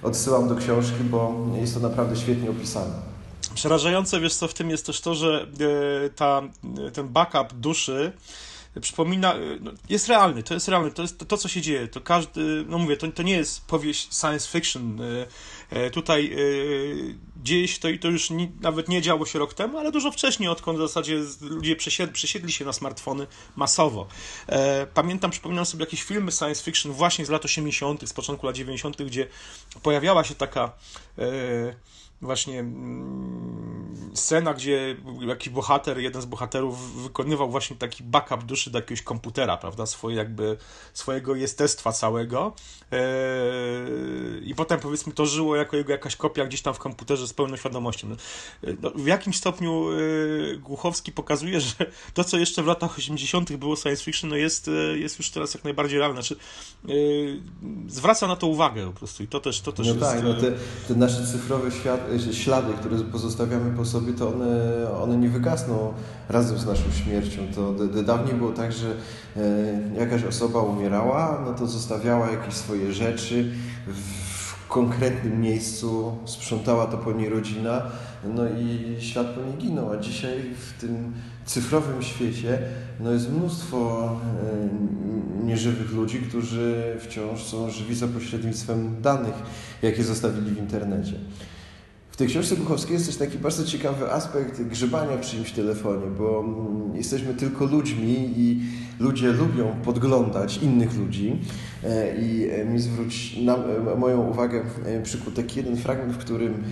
odsyłam 0.02 0.48
do 0.48 0.56
książki, 0.56 1.04
bo 1.10 1.46
jest 1.60 1.74
to 1.74 1.80
naprawdę 1.80 2.16
świetnie 2.16 2.50
opisane. 2.50 3.09
Przerażające, 3.54 4.20
wiesz 4.20 4.34
co, 4.34 4.48
w 4.48 4.54
tym 4.54 4.70
jest 4.70 4.86
też 4.86 5.00
to, 5.00 5.14
że 5.14 5.46
e, 6.04 6.10
ta, 6.10 6.42
ten 6.92 7.08
backup 7.08 7.52
duszy 7.52 8.12
przypomina, 8.80 9.34
no, 9.60 9.70
jest 9.88 10.08
realny, 10.08 10.42
to 10.42 10.54
jest 10.54 10.68
realny, 10.68 10.90
to 10.90 11.02
jest 11.02 11.18
to, 11.18 11.24
to, 11.24 11.36
co 11.36 11.48
się 11.48 11.60
dzieje, 11.60 11.88
to 11.88 12.00
każdy, 12.00 12.64
no 12.68 12.78
mówię, 12.78 12.96
to, 12.96 13.12
to 13.12 13.22
nie 13.22 13.36
jest 13.36 13.66
powieść 13.66 14.20
science 14.20 14.48
fiction, 14.48 14.98
e, 15.00 15.26
e, 15.70 15.90
tutaj 15.90 16.36
dzieje 17.42 17.68
się 17.68 17.80
to 17.80 17.88
i 17.88 17.98
to 17.98 18.08
już 18.08 18.28
nawet 18.60 18.88
nie 18.88 19.02
działo 19.02 19.26
się 19.26 19.38
rok 19.38 19.54
temu, 19.54 19.78
ale 19.78 19.92
dużo 19.92 20.12
wcześniej, 20.12 20.48
odkąd 20.48 20.78
w 20.78 20.82
zasadzie 20.82 21.22
ludzie 21.40 21.76
przesiedli, 21.76 22.14
przesiedli 22.14 22.52
się 22.52 22.64
na 22.64 22.72
smartfony 22.72 23.26
masowo. 23.56 24.06
Pamiętam, 24.94 25.30
przypominam 25.30 25.66
sobie 25.66 25.84
jakieś 25.84 26.02
filmy 26.02 26.32
science 26.32 26.64
fiction 26.64 26.92
właśnie 26.92 27.26
z 27.26 27.28
lat 27.28 27.44
80., 27.44 28.08
z 28.08 28.12
początku 28.12 28.46
lat 28.46 28.56
90., 28.56 29.02
gdzie 29.02 29.26
pojawiała 29.82 30.24
się 30.24 30.34
taka 30.34 30.72
właśnie 32.22 32.60
mm, 32.60 34.10
scena, 34.14 34.54
gdzie 34.54 34.96
jakiś 35.20 35.48
bohater, 35.48 35.98
jeden 35.98 36.22
z 36.22 36.24
bohaterów 36.24 37.02
wykonywał 37.02 37.50
właśnie 37.50 37.76
taki 37.76 38.04
backup 38.04 38.44
duszy 38.44 38.70
do 38.70 38.78
jakiegoś 38.78 39.02
komputera, 39.02 39.56
prawda, 39.56 39.86
swoje 39.86 40.16
jakby, 40.16 40.56
swojego 40.92 41.34
jestestwa 41.34 41.92
całego 41.92 42.52
eee, 42.92 44.50
i 44.50 44.54
potem 44.54 44.80
powiedzmy 44.80 45.12
to 45.12 45.26
żyło 45.26 45.56
jako 45.56 45.76
jego 45.76 45.92
jakaś 45.92 46.16
kopia 46.16 46.46
gdzieś 46.46 46.62
tam 46.62 46.74
w 46.74 46.78
komputerze 46.78 47.28
z 47.30 47.34
pełną 47.34 47.56
świadomością. 47.56 48.08
No, 48.08 48.16
no 48.82 48.90
w 48.90 49.06
jakimś 49.06 49.36
stopniu 49.36 49.86
e, 49.92 50.56
Głuchowski 50.56 51.12
pokazuje, 51.12 51.60
że 51.60 51.74
to, 52.14 52.24
co 52.24 52.38
jeszcze 52.38 52.62
w 52.62 52.66
latach 52.66 52.98
80. 52.98 53.56
było 53.56 53.76
science 53.76 54.04
fiction, 54.04 54.30
no 54.30 54.36
jest, 54.36 54.68
e, 54.68 54.98
jest 54.98 55.18
już 55.18 55.30
teraz 55.30 55.54
jak 55.54 55.64
najbardziej 55.64 55.98
realne. 55.98 56.22
Znaczy, 56.22 56.36
zwraca 57.88 58.26
na 58.26 58.36
to 58.36 58.46
uwagę 58.46 58.86
po 58.86 58.92
prostu 58.92 59.22
i 59.22 59.26
to 59.26 59.40
też, 59.40 59.60
to 59.60 59.72
też 59.72 59.86
no 59.86 59.94
jest... 59.94 60.06
Tak, 60.06 60.24
no 60.24 60.34
te, 60.34 60.52
te 60.88 60.94
nasze 60.94 61.26
cyfrowe 61.26 61.70
świat, 61.70 62.00
ślady, 62.32 62.72
które 62.80 62.98
pozostawiamy 62.98 63.76
po 63.76 63.84
sobie, 63.84 64.12
to 64.12 64.28
one, 64.28 64.90
one 65.02 65.16
nie 65.16 65.28
wygasną 65.28 65.94
razem 66.28 66.58
z 66.58 66.66
naszą 66.66 66.92
śmiercią. 67.04 67.46
To 67.54 67.72
dawniej 68.02 68.34
było 68.34 68.52
tak, 68.52 68.72
że 68.72 68.96
e, 69.36 69.98
jakaś 69.98 70.24
osoba 70.24 70.62
umierała, 70.62 71.42
no 71.46 71.54
to 71.54 71.66
zostawiała 71.66 72.30
jakieś 72.30 72.54
swoje 72.54 72.92
rzeczy 72.92 73.52
w 73.86 74.19
konkretnym 74.70 75.40
miejscu, 75.40 76.18
sprzątała 76.24 76.86
to 76.86 76.98
po 76.98 77.12
niej 77.12 77.28
rodzina, 77.28 77.82
no 78.24 78.42
i 78.48 78.96
świat 79.00 79.26
po 79.26 79.42
niej 79.42 79.54
ginął. 79.58 79.92
A 79.92 79.96
dzisiaj 79.96 80.38
w 80.38 80.80
tym 80.80 81.12
cyfrowym 81.44 82.02
świecie 82.02 82.58
no 83.00 83.12
jest 83.12 83.32
mnóstwo 83.32 84.10
e, 85.42 85.46
nieżywych 85.46 85.92
ludzi, 85.92 86.18
którzy 86.18 86.96
wciąż 87.00 87.42
są 87.42 87.70
żywi 87.70 87.94
za 87.94 88.08
pośrednictwem 88.08 89.02
danych, 89.02 89.34
jakie 89.82 90.04
zostawili 90.04 90.50
w 90.50 90.58
internecie 90.58 91.14
tej 92.20 92.28
książce 92.28 92.56
Buchowskiej 92.56 92.94
jest 92.94 93.06
też 93.06 93.16
taki 93.16 93.38
bardzo 93.38 93.64
ciekawy 93.64 94.12
aspekt 94.12 94.62
grzebania 94.62 95.16
w 95.16 95.20
czyimś 95.20 95.52
telefonie, 95.52 96.06
bo 96.18 96.40
mm, 96.40 96.96
jesteśmy 96.96 97.34
tylko 97.34 97.64
ludźmi 97.64 98.32
i 98.36 98.60
ludzie 98.98 99.32
lubią 99.32 99.76
podglądać 99.84 100.58
innych 100.62 100.98
ludzi 100.98 101.36
e, 101.84 102.16
i 102.16 102.50
e, 102.50 102.64
mi 102.64 102.78
zwróć 102.78 103.36
na, 103.36 103.56
e, 103.56 103.96
moją 103.96 104.30
uwagę 104.30 104.62
przykuł 105.02 105.32
taki 105.32 105.56
jeden 105.56 105.76
fragment, 105.76 106.12
w 106.12 106.18
którym 106.18 106.64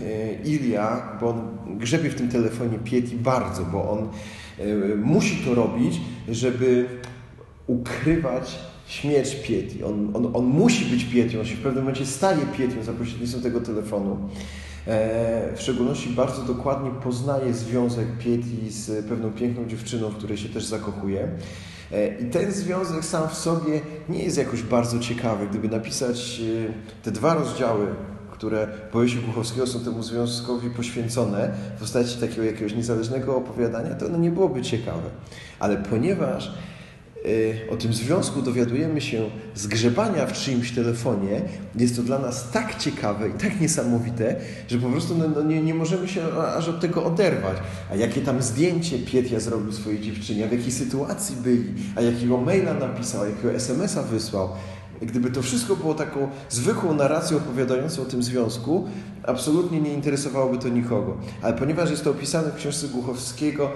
Ilia, 0.44 1.18
bo 1.20 1.28
on 1.28 1.58
grzebie 1.78 2.10
w 2.10 2.14
tym 2.14 2.28
telefonie 2.28 2.78
Pieti 2.78 3.16
bardzo, 3.16 3.64
bo 3.64 3.90
on 3.90 4.08
musi 4.96 5.36
to 5.44 5.54
robić, 5.54 6.00
żeby 6.28 6.86
ukrywać 7.66 8.58
śmierć 8.86 9.34
Pieti. 9.34 9.84
On, 9.84 10.16
on, 10.16 10.36
on 10.36 10.44
musi 10.44 10.84
być 10.84 11.04
Pietią, 11.04 11.40
on 11.40 11.46
się 11.46 11.54
w 11.54 11.60
pewnym 11.60 11.84
momencie 11.84 12.06
staje 12.06 12.46
Pietią 12.58 12.82
za 12.82 12.92
pośrednictwem 12.92 13.42
tego 13.42 13.60
telefonu. 13.60 14.28
E, 14.88 15.56
w 15.56 15.60
szczególności 15.60 16.08
bardzo 16.08 16.42
dokładnie 16.42 16.90
poznaje 16.90 17.54
związek 17.54 18.06
Pieti 18.18 18.70
z 18.70 19.06
pewną 19.06 19.32
piękną 19.32 19.68
dziewczyną, 19.68 20.08
w 20.08 20.16
której 20.16 20.36
się 20.36 20.48
też 20.48 20.64
zakochuje. 20.64 21.28
E, 21.92 22.18
I 22.18 22.30
ten 22.30 22.52
związek 22.52 23.04
sam 23.04 23.28
w 23.28 23.34
sobie 23.34 23.80
nie 24.08 24.24
jest 24.24 24.38
jakoś 24.38 24.62
bardzo 24.62 24.98
ciekawy. 24.98 25.46
Gdyby 25.46 25.68
napisać 25.68 26.40
e, 26.40 27.02
te 27.02 27.10
dwa 27.10 27.34
rozdziały, 27.34 27.86
które 28.30 28.68
powieści 28.92 29.18
Głuchowskiego 29.18 29.66
są 29.66 29.80
temu 29.80 30.02
związkowi 30.02 30.70
poświęcone 30.70 31.50
w 31.76 31.80
postaci 31.80 32.16
takiego 32.16 32.42
jakiegoś 32.42 32.74
niezależnego 32.74 33.36
opowiadania, 33.36 33.94
to 33.94 34.06
ono 34.06 34.18
nie 34.18 34.30
byłoby 34.30 34.62
ciekawe. 34.62 35.10
Ale 35.58 35.76
ponieważ 35.76 36.54
o 37.70 37.76
tym 37.76 37.92
związku 37.92 38.42
dowiadujemy 38.42 39.00
się 39.00 39.30
z 39.54 39.66
grzebania 39.66 40.26
w 40.26 40.32
czyimś 40.32 40.74
telefonie, 40.74 41.42
jest 41.76 41.96
to 41.96 42.02
dla 42.02 42.18
nas 42.18 42.50
tak 42.50 42.78
ciekawe 42.78 43.28
i 43.28 43.32
tak 43.32 43.60
niesamowite, 43.60 44.36
że 44.68 44.78
po 44.78 44.88
prostu 44.88 45.14
no, 45.14 45.28
no 45.28 45.42
nie, 45.42 45.62
nie 45.62 45.74
możemy 45.74 46.08
się 46.08 46.22
aż 46.56 46.68
od 46.68 46.80
tego 46.80 47.04
oderwać. 47.04 47.56
A 47.90 47.94
jakie 47.94 48.20
tam 48.20 48.42
zdjęcie 48.42 48.98
Pietia 48.98 49.40
zrobił 49.40 49.72
swojej 49.72 50.00
dziewczynie, 50.00 50.48
w 50.48 50.52
jakiej 50.52 50.72
sytuacji 50.72 51.36
byli, 51.36 51.74
a 51.96 52.00
jakiego 52.00 52.38
maila 52.38 52.74
napisał, 52.74 53.22
a 53.22 53.26
jakiego 53.26 53.52
SMS-a 53.52 54.02
wysłał. 54.02 54.48
Gdyby 55.02 55.30
to 55.30 55.42
wszystko 55.42 55.76
było 55.76 55.94
taką 55.94 56.28
zwykłą 56.48 56.94
narracją 56.94 57.36
opowiadającą 57.36 58.02
o 58.02 58.04
tym 58.04 58.22
związku, 58.22 58.88
absolutnie 59.22 59.80
nie 59.80 59.94
interesowałoby 59.94 60.58
to 60.58 60.68
nikogo. 60.68 61.16
Ale 61.42 61.54
ponieważ 61.54 61.90
jest 61.90 62.04
to 62.04 62.10
opisane 62.10 62.50
w 62.50 62.54
książce 62.54 62.88
Głuchowskiego 62.88 63.70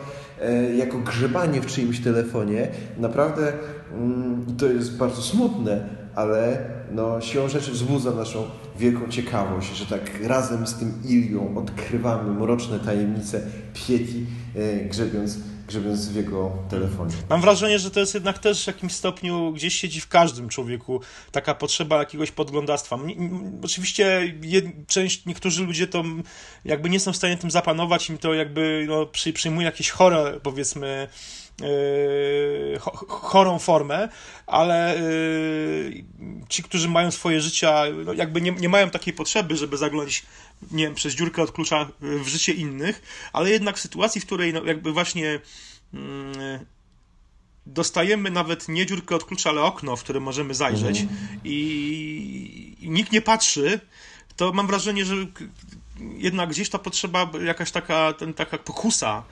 jako 0.77 0.99
grzebanie 0.99 1.61
w 1.61 1.67
czyimś 1.67 2.01
telefonie, 2.01 2.69
naprawdę 2.99 3.53
mm, 3.95 4.47
to 4.59 4.67
jest 4.67 4.97
bardzo 4.97 5.23
smutne, 5.23 5.89
ale 6.15 6.59
no, 6.93 7.21
siłą 7.21 7.49
rzeczy 7.49 7.71
wzbudza 7.71 8.11
naszą 8.11 8.45
wielką 8.79 9.09
ciekawość, 9.09 9.77
że 9.77 9.87
tak 9.87 10.25
razem 10.25 10.67
z 10.67 10.75
tym 10.75 10.93
Ilią 11.05 11.57
odkrywamy 11.57 12.41
mroczne 12.41 12.79
tajemnice 12.79 13.41
Pieti, 13.75 14.27
e, 14.57 14.85
grzebiąc 14.85 15.39
grzebiąc 15.73 16.09
w 16.09 16.17
jego 16.17 16.53
telefonie. 16.71 17.15
Mam 17.31 17.41
wrażenie, 17.41 17.79
że 17.79 17.91
to 17.91 18.01
jest 18.01 18.15
jednak 18.15 18.39
też 18.39 18.65
w 18.65 18.67
jakimś 18.67 18.93
stopniu 18.93 19.53
gdzieś 19.53 19.75
siedzi 19.75 20.01
w 20.01 20.09
każdym 20.09 20.49
człowieku 20.49 21.01
taka 21.31 21.55
potrzeba 21.55 21.99
jakiegoś 21.99 22.31
podglądactwa. 22.31 22.99
Oczywiście 23.65 24.35
część, 24.87 25.27
niektórzy 25.27 25.65
ludzie 25.65 25.87
to 25.87 26.05
jakby 26.65 26.91
nie 26.91 27.01
są 27.01 27.13
w 27.13 27.17
stanie 27.17 27.37
tym 27.37 27.51
zapanować, 27.51 28.11
im 28.11 28.19
to 28.19 28.35
jakby 28.35 28.85
no, 28.89 29.07
przy, 29.07 29.33
przyjmuje 29.33 29.65
jakieś 29.65 29.91
chore, 29.91 30.41
powiedzmy, 30.43 31.09
chorą 33.09 33.59
formę, 33.59 34.09
ale 34.47 35.01
yy, 35.01 36.05
ci, 36.49 36.63
którzy 36.63 36.89
mają 36.89 37.11
swoje 37.11 37.41
życia, 37.41 37.83
no 38.05 38.13
jakby 38.13 38.41
nie, 38.41 38.53
nie 38.53 38.69
mają 38.69 38.91
takiej 38.91 39.15
potrzeby, 39.15 39.57
żeby 39.57 39.77
zaglądać 39.77 40.23
nie 40.71 40.85
wiem, 40.85 40.95
przez 40.95 41.15
dziurkę 41.15 41.43
od 41.43 41.53
klucza 41.53 41.89
w 42.01 42.29
życie 42.29 42.53
innych, 42.53 43.03
ale 43.33 43.51
jednak 43.51 43.77
w 43.77 43.81
sytuacji, 43.81 44.21
w 44.21 44.27
której 44.27 44.53
no 44.53 44.65
jakby 44.65 44.93
właśnie 44.93 45.41
dostajemy 47.67 48.31
nawet 48.31 48.69
nie 48.69 48.87
dziurkę 48.87 49.17
od 49.17 49.25
klucza, 49.25 49.51
ale 49.51 49.63
okno, 49.63 49.97
w 49.97 50.03
które 50.03 50.21
możemy 50.21 50.55
zajrzeć 50.55 51.01
mhm. 51.01 51.41
i, 51.45 52.77
i 52.81 52.91
nikt 52.91 53.13
nie 53.13 53.23
patrzy, 53.23 53.81
to 54.37 54.53
mam 54.53 54.67
wrażenie, 54.67 55.05
że 55.05 55.15
jednak 56.17 56.51
gdzieś 56.51 56.71
ta 56.71 56.79
potrzeba, 56.79 57.31
jakaś 57.45 57.71
taka, 57.71 58.13
ten, 58.13 58.35
taka 58.35 58.59
pokusa 58.59 59.23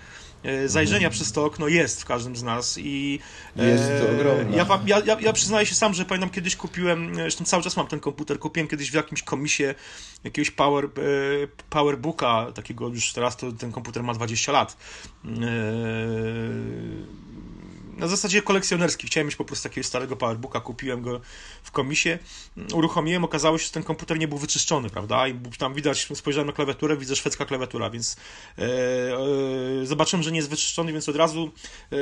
zajrzenia 0.66 1.06
mhm. 1.06 1.12
przez 1.12 1.32
to 1.32 1.44
okno 1.44 1.68
jest 1.68 2.02
w 2.02 2.04
każdym 2.04 2.37
z 2.37 2.42
nas 2.42 2.78
i 2.78 3.20
jest 3.56 3.85
to 4.00 4.11
ogromne. 4.11 4.56
Ja, 4.56 4.66
ja, 4.87 5.02
ja, 5.06 5.20
ja 5.20 5.32
przyznaję 5.32 5.66
się 5.66 5.75
sam, 5.75 5.94
że 5.94 6.04
pamiętam 6.04 6.30
kiedyś 6.30 6.56
kupiłem, 6.56 7.14
zresztą 7.14 7.44
cały 7.44 7.62
czas 7.62 7.76
mam 7.76 7.87
ten 7.87 8.00
komputer, 8.00 8.38
kupiłem 8.38 8.68
kiedyś 8.68 8.90
w 8.90 8.94
jakimś 8.94 9.23
komisie 9.23 9.75
jakiegoś 10.25 10.50
power, 10.50 10.88
powerbooka, 11.70 12.52
takiego 12.54 12.88
już 12.88 13.12
teraz 13.12 13.37
to 13.37 13.52
ten 13.52 13.73
komputer 13.73 14.02
ma 14.02 14.14
20 14.14 14.52
lat 14.52 14.76
na 18.00 18.06
zasadzie 18.06 18.42
kolekcjonerski. 18.42 19.06
Chciałem 19.06 19.26
mieć 19.26 19.37
po 19.37 19.44
prostu 19.44 19.68
takiego 19.68 19.87
starego 19.87 20.16
powerbooka, 20.16 20.61
kupiłem 20.61 21.02
go 21.02 21.20
w 21.62 21.70
komisie, 21.70 22.18
uruchomiłem, 22.75 23.25
okazało 23.25 23.59
się, 23.59 23.64
że 23.64 23.70
ten 23.70 23.82
komputer 23.82 24.18
nie 24.18 24.28
był 24.28 24.38
wyczyszczony, 24.38 24.90
prawda? 24.90 25.28
I 25.28 25.35
tam 25.59 25.75
widać, 25.75 26.09
spojrzałem 26.14 26.47
na 26.47 26.52
klawiaturę, 26.52 26.97
widzę 26.97 27.16
szwedzka 27.16 27.44
klawiatura, 27.44 27.90
więc 27.90 28.16
e, 28.59 28.62
e, 28.62 28.68
zobaczyłem, 29.87 30.22
że 30.22 30.32
nie 30.32 30.37
jest 30.37 30.50
wyczyszczony, 30.50 30.92
więc 30.92 31.08
od 31.08 31.16
razu 31.16 31.50
e, 31.92 31.96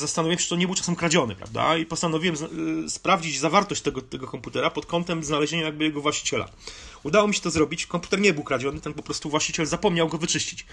zastanowiłem 0.00 0.38
się, 0.38 0.42
czy 0.42 0.50
to 0.50 0.56
nie 0.56 0.66
był 0.66 0.74
czasem 0.74 0.96
kradziony, 0.96 1.36
prawda? 1.36 1.76
I 1.76 1.86
postanowiłem 1.86 2.36
e, 2.36 2.90
sprawdzić 2.90 3.38
zawartość 3.38 3.82
tego, 3.82 4.02
tego 4.02 4.26
komputera 4.26 4.70
pod 4.70 4.86
kątem 4.86 5.24
znalezienia 5.24 5.64
jakby 5.64 5.84
jego 5.84 6.00
właściciela. 6.00 6.48
Udało 7.02 7.28
mi 7.28 7.34
się 7.34 7.40
to 7.40 7.50
zrobić. 7.50 7.86
Komputer 7.86 8.20
nie 8.20 8.32
był 8.32 8.44
kradziony, 8.44 8.80
ten 8.80 8.94
po 8.94 9.02
prostu 9.02 9.30
właściciel 9.30 9.66
zapomniał 9.66 10.08
go 10.08 10.18
wyczyścić. 10.18 10.66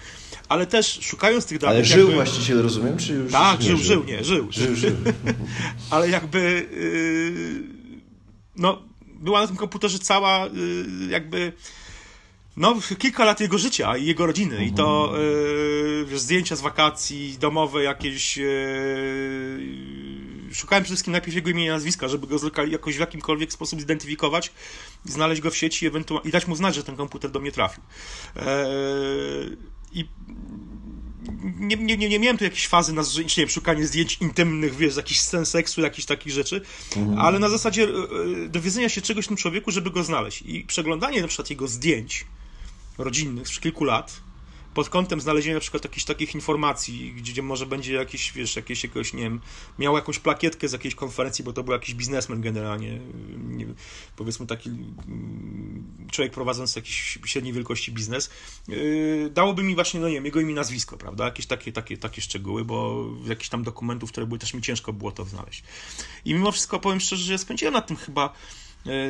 Ale 0.48 0.66
też 0.66 0.98
szukając 1.02 1.46
tych 1.46 1.58
danych. 1.58 1.76
Ale 1.76 1.84
żył 1.84 1.98
jakby... 1.98 2.14
właściciel, 2.14 2.62
rozumiem, 2.62 2.98
czy 2.98 3.12
już. 3.12 3.32
Tak, 3.32 3.62
żył, 3.62 3.76
żył, 3.76 3.86
żył, 3.86 4.04
nie, 4.04 4.24
żył. 4.24 4.48
Żył, 4.50 4.76
żył. 4.76 4.96
Ale 5.90 6.10
jakby. 6.10 6.68
Yy, 6.72 7.62
no, 8.56 8.82
była 9.06 9.40
na 9.40 9.46
tym 9.46 9.56
komputerze 9.56 9.98
cała 9.98 10.46
yy, 10.46 11.10
jakby. 11.10 11.52
No, 12.56 12.76
kilka 12.98 13.24
lat 13.24 13.40
jego 13.40 13.58
życia 13.58 13.96
i 13.96 14.06
jego 14.06 14.26
rodziny. 14.26 14.54
Mhm. 14.54 14.70
I 14.70 14.72
to 14.72 15.14
yy, 16.10 16.18
zdjęcia 16.18 16.56
z 16.56 16.60
wakacji, 16.60 17.36
domowe 17.40 17.82
jakieś. 17.82 18.36
Yy, 18.36 20.04
szukałem 20.52 20.84
przede 20.84 20.94
wszystkim 20.94 21.12
najpierw 21.12 21.34
jego 21.34 21.50
imienia 21.50 21.66
i 21.66 21.74
nazwiska, 21.74 22.08
żeby 22.08 22.26
go 22.26 22.36
jakoś 22.70 22.96
w 22.96 23.00
jakimkolwiek 23.00 23.52
sposób 23.52 23.80
zidentyfikować, 23.80 24.52
znaleźć 25.04 25.42
go 25.42 25.50
w 25.50 25.56
sieci 25.56 25.86
ewentualnie, 25.86 26.28
i 26.28 26.32
dać 26.32 26.46
mu 26.46 26.56
znać, 26.56 26.74
że 26.74 26.84
ten 26.84 26.96
komputer 26.96 27.30
do 27.30 27.40
mnie 27.40 27.52
trafił. 27.52 27.82
Eee, 28.36 28.46
I 29.92 30.08
nie, 31.58 31.76
nie, 31.76 31.96
nie, 31.96 32.08
nie 32.08 32.18
miałem 32.18 32.38
tu 32.38 32.44
jakiejś 32.44 32.68
fazy 32.68 32.92
na 32.92 33.02
nie 33.18 33.24
wiem, 33.36 33.48
szukanie 33.48 33.86
zdjęć 33.86 34.18
intymnych, 34.20 34.76
wiesz, 34.76 34.96
jakichś 34.96 35.20
scen 35.20 35.46
seksu, 35.46 35.80
jakichś 35.80 36.06
takich 36.06 36.32
rzeczy, 36.32 36.60
mhm. 36.96 37.18
ale 37.18 37.38
na 37.38 37.48
zasadzie 37.48 37.88
dowiedzenia 38.48 38.88
się 38.88 39.02
czegoś 39.02 39.24
w 39.24 39.28
tym 39.28 39.36
człowieku, 39.36 39.70
żeby 39.70 39.90
go 39.90 40.04
znaleźć. 40.04 40.42
I 40.42 40.64
przeglądanie 40.64 41.22
na 41.22 41.28
przykład 41.28 41.50
jego 41.50 41.68
zdjęć 41.68 42.24
rodzinnych 42.98 43.48
z 43.48 43.60
kilku 43.60 43.84
lat, 43.84 44.24
pod 44.74 44.88
kątem 44.88 45.20
znalezienia 45.20 45.54
na 45.54 45.60
przykład 45.60 45.84
jakichś 45.84 46.04
takich 46.04 46.34
informacji, 46.34 47.12
gdzie 47.16 47.42
może 47.42 47.66
będzie 47.66 47.94
jakiś, 47.94 48.32
wiesz, 48.32 48.56
jakieś, 48.56 48.84
jakoś, 48.84 49.12
nie 49.12 49.22
wiem, 49.22 49.40
miał 49.78 49.96
jakąś 49.96 50.18
plakietkę 50.18 50.68
z 50.68 50.72
jakiejś 50.72 50.94
konferencji, 50.94 51.44
bo 51.44 51.52
to 51.52 51.64
był 51.64 51.72
jakiś 51.72 51.94
biznesmen 51.94 52.40
generalnie, 52.40 53.00
nie, 53.38 53.66
powiedzmy 54.16 54.46
taki 54.46 54.68
mm, 54.68 56.06
człowiek 56.10 56.32
prowadzący 56.32 56.78
jakiś 56.78 57.18
średniej 57.24 57.52
wielkości 57.52 57.92
biznes, 57.92 58.30
yy, 58.68 59.30
dałoby 59.34 59.62
mi 59.62 59.74
właśnie, 59.74 60.00
no 60.00 60.08
nie 60.08 60.14
wiem, 60.14 60.24
jego 60.24 60.40
imię, 60.40 60.54
nazwisko, 60.54 60.96
prawda, 60.96 61.24
jakieś 61.24 61.46
takie, 61.46 61.72
takie, 61.72 61.96
takie 61.96 62.22
szczegóły, 62.22 62.64
bo 62.64 63.06
jakichś 63.26 63.48
tam 63.48 63.62
dokumentów, 63.62 64.10
które 64.10 64.26
były, 64.26 64.38
też 64.38 64.54
mi 64.54 64.62
ciężko 64.62 64.92
było 64.92 65.12
to 65.12 65.24
znaleźć. 65.24 65.64
I 66.24 66.34
mimo 66.34 66.52
wszystko 66.52 66.80
powiem 66.80 67.00
szczerze, 67.00 67.24
że 67.24 67.38
spędziłem 67.38 67.74
nad 67.74 67.86
tym 67.86 67.96
chyba 67.96 68.32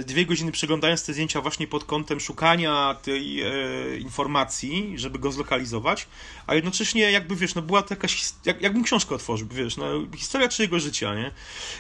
dwie 0.07 0.27
godziny 0.27 0.53
przeglądając 0.53 1.07
te 1.07 1.13
zdjęcia 1.13 1.41
właśnie 1.41 1.67
pod 1.67 1.85
kątem 1.85 2.21
szukania 2.21 2.97
tej 3.03 3.43
e, 3.43 3.53
informacji, 3.99 4.93
żeby 4.97 5.19
go 5.19 5.33
zlokalizować, 5.33 6.07
a 6.47 6.55
jednocześnie 6.55 7.11
jakby, 7.11 7.37
wiesz, 7.37 7.55
no 7.55 7.63
była 7.63 7.83
to 7.83 7.95
jakaś, 7.95 8.33
jak, 8.45 8.63
jakbym 8.63 8.85
książkę 8.85 9.15
otworzył, 9.15 9.49
wiesz, 9.49 9.77
no 9.77 9.87
historia 10.17 10.49
czyjego 10.49 10.81
życia, 10.81 11.15
nie? 11.15 11.31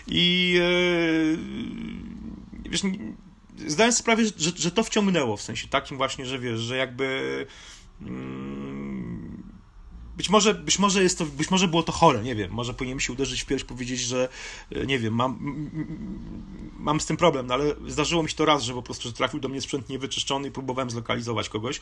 I 0.06 0.56
e, 2.64 2.70
wiesz, 2.70 2.82
zdałem 3.66 3.92
sobie 3.92 4.02
sprawę, 4.02 4.22
że, 4.24 4.50
że 4.56 4.70
to 4.70 4.82
wciągnęło, 4.82 5.36
w 5.36 5.42
sensie 5.42 5.68
takim 5.68 5.96
właśnie, 5.96 6.26
że 6.26 6.38
wiesz, 6.38 6.60
że 6.60 6.76
jakby 6.76 7.46
mm, 8.02 8.74
być 10.16 10.30
może, 10.30 10.54
być 10.54 10.78
może 10.78 11.02
jest 11.02 11.18
to, 11.18 11.25
być 11.26 11.50
może 11.50 11.68
było 11.68 11.83
to 11.83 11.92
chore, 11.92 12.23
nie 12.23 12.35
wiem, 12.35 12.50
może 12.50 12.75
powinienem 12.75 13.00
się 13.00 13.12
uderzyć 13.12 13.42
w 13.42 13.47
pierś, 13.47 13.64
powiedzieć, 13.64 14.00
że 14.00 14.28
e, 14.73 14.87
nie 14.87 14.99
wiem, 14.99 15.14
mam, 15.14 15.38
mam 16.78 17.00
z 17.00 17.06
tym 17.06 17.16
problem, 17.16 17.47
no 17.47 17.54
ale 17.54 17.64
zdarzyło 17.88 18.23
mi 18.23 18.30
się 18.30 18.37
to 18.37 18.44
raz, 18.44 18.62
że 18.62 18.75
po 18.75 18.83
prostu 18.83 19.12
trafił 19.12 19.40
do 19.40 19.49
mnie 19.49 19.61
sprzęt 19.61 19.88
niewyczyszczony 19.88 20.49
i 20.49 20.50
próbowałem 20.50 20.90
zlokalizować 20.90 21.48
kogoś, 21.48 21.81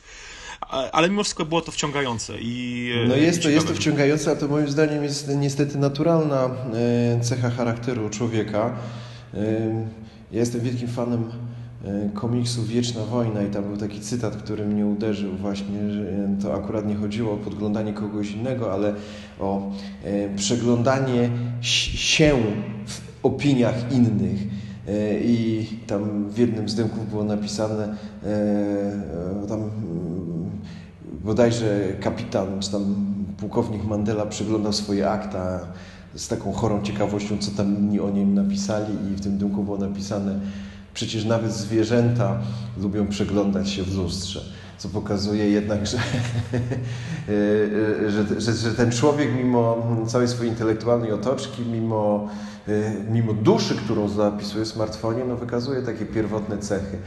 ale 0.92 1.10
mimo 1.10 1.22
wszystko 1.22 1.44
było 1.44 1.60
to 1.60 1.72
wciągające 1.72 2.40
i 2.40 2.90
e, 3.04 3.08
No 3.08 3.16
jest 3.16 3.42
to, 3.42 3.50
jest 3.50 3.68
to 3.68 3.74
wciągające, 3.74 4.30
a 4.30 4.36
to 4.36 4.48
moim 4.48 4.68
zdaniem 4.68 5.04
jest 5.04 5.28
niestety 5.28 5.78
naturalna 5.78 6.44
e, 6.44 7.20
cecha 7.20 7.50
charakteru 7.50 8.10
człowieka. 8.10 8.76
Ja 10.32 10.40
jestem 10.40 10.60
wielkim 10.60 10.88
fanem 10.88 11.32
komiksu 12.14 12.62
Wieczna 12.62 13.04
Wojna 13.04 13.42
i 13.42 13.50
tam 13.50 13.64
był 13.64 13.76
taki 13.76 14.00
cytat, 14.00 14.36
który 14.36 14.66
mnie 14.66 14.86
uderzył 14.86 15.36
właśnie, 15.36 15.90
że 15.90 16.28
to 16.42 16.54
akurat 16.54 16.86
nie 16.86 16.94
chodziło 16.94 17.32
o 17.32 17.36
podglądanie 17.36 17.92
kogoś 17.92 18.30
innego, 18.30 18.72
ale 18.72 18.94
o 19.40 19.70
e, 20.04 20.36
przeglądanie 20.36 21.30
się 21.60 22.36
w 22.86 23.00
opiniach 23.22 23.92
innych. 23.92 24.40
E, 24.88 25.20
I 25.20 25.66
tam 25.86 26.28
w 26.30 26.38
jednym 26.38 26.68
z 26.68 26.74
dymków 26.74 27.10
było 27.10 27.24
napisane, 27.24 27.96
tam 29.48 29.60
mm, 29.60 30.50
bodajże 31.24 31.92
kapitan, 32.00 32.60
czy 32.60 32.70
tam 32.70 32.94
pułkownik 33.36 33.84
Mandela 33.84 34.26
przeglądał 34.26 34.72
swoje 34.72 35.10
akta 35.10 35.60
z 36.14 36.28
taką 36.28 36.52
chorą 36.52 36.82
ciekawością, 36.82 37.38
co 37.38 37.50
tam 37.50 37.78
inni 37.78 38.00
o 38.00 38.10
nim 38.10 38.34
napisali 38.34 38.94
i 39.12 39.16
w 39.16 39.20
tym 39.20 39.38
dymku 39.38 39.62
było 39.62 39.78
napisane 39.78 40.40
Przecież 40.94 41.24
nawet 41.24 41.52
zwierzęta 41.52 42.38
lubią 42.82 43.08
przeglądać 43.08 43.70
się 43.70 43.82
w 43.82 43.96
lustrze, 43.96 44.40
co 44.78 44.88
pokazuje 44.88 45.50
jednak, 45.50 45.86
że, 45.86 45.98
że, 48.08 48.40
że, 48.40 48.52
że, 48.52 48.74
ten 48.74 48.92
człowiek 48.92 49.34
mimo 49.34 49.86
całej 50.06 50.28
swojej 50.28 50.52
intelektualnej 50.52 51.12
otoczki, 51.12 51.62
mimo, 51.62 52.28
mimo 53.10 53.32
duszy, 53.32 53.74
którą 53.76 54.08
zapisuje 54.08 54.64
w 54.64 54.68
smartfonie, 54.68 55.24
no 55.24 55.36
wykazuje 55.36 55.82
takie 55.82 56.06
pierwotne 56.06 56.58
cechy. 56.58 56.98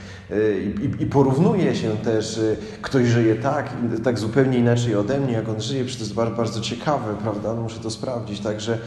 I, 0.81 1.03
i 1.03 1.05
porównuje 1.05 1.75
się 1.75 1.97
też, 1.97 2.39
ktoś 2.81 3.07
żyje 3.07 3.35
tak, 3.35 3.69
tak 4.03 4.19
zupełnie 4.19 4.57
inaczej 4.57 4.95
ode 4.95 5.19
mnie, 5.19 5.33
jak 5.33 5.49
on 5.49 5.61
żyje, 5.61 5.83
przecież 5.83 5.99
to 5.99 6.03
jest 6.03 6.15
bardzo, 6.15 6.35
bardzo 6.35 6.61
ciekawe, 6.61 7.15
prawda? 7.21 7.53
No 7.53 7.61
muszę 7.61 7.79
to 7.79 7.89
sprawdzić, 7.89 8.39
także 8.39 8.77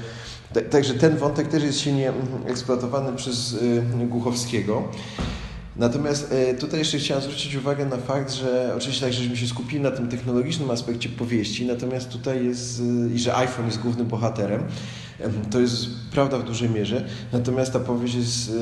Także 0.70 0.94
ten 0.94 1.16
wątek 1.16 1.48
też 1.48 1.62
jest 1.62 1.80
silnie 1.80 2.08
mm, 2.08 2.26
eksploatowany 2.46 3.16
przez 3.16 3.52
y, 3.52 3.82
Głuchowskiego. 4.08 4.88
Natomiast 5.76 6.32
y, 6.32 6.54
tutaj 6.54 6.78
jeszcze 6.78 6.98
chciałem 6.98 7.22
zwrócić 7.22 7.54
uwagę 7.54 7.86
na 7.86 7.96
fakt, 7.96 8.32
że 8.32 8.74
oczywiście 8.76 9.04
tak, 9.04 9.12
żeśmy 9.12 9.36
się 9.36 9.46
skupili 9.46 9.80
na 9.80 9.90
tym 9.90 10.08
technologicznym 10.08 10.70
aspekcie 10.70 11.08
powieści, 11.08 11.66
natomiast 11.66 12.08
tutaj 12.08 12.44
jest, 12.44 12.80
y, 12.80 13.14
i 13.14 13.18
że 13.18 13.36
iPhone 13.36 13.66
jest 13.66 13.80
głównym 13.80 14.06
bohaterem, 14.06 14.62
to 15.50 15.60
jest 15.60 15.86
prawda 16.12 16.38
w 16.38 16.44
dużej 16.44 16.70
mierze, 16.70 17.08
natomiast 17.32 17.72
ta 17.72 17.80
powieść 17.80 18.14
jest, 18.14 18.52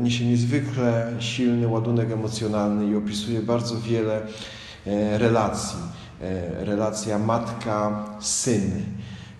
niesie 0.00 0.26
niezwykle 0.26 1.12
silny 1.18 1.68
ładunek 1.68 2.10
emocjonalny 2.10 2.90
i 2.92 2.96
opisuje 2.96 3.42
bardzo 3.42 3.80
wiele 3.80 4.22
relacji. 5.18 5.78
Relacja 6.60 7.18
matka-syn, 7.18 8.82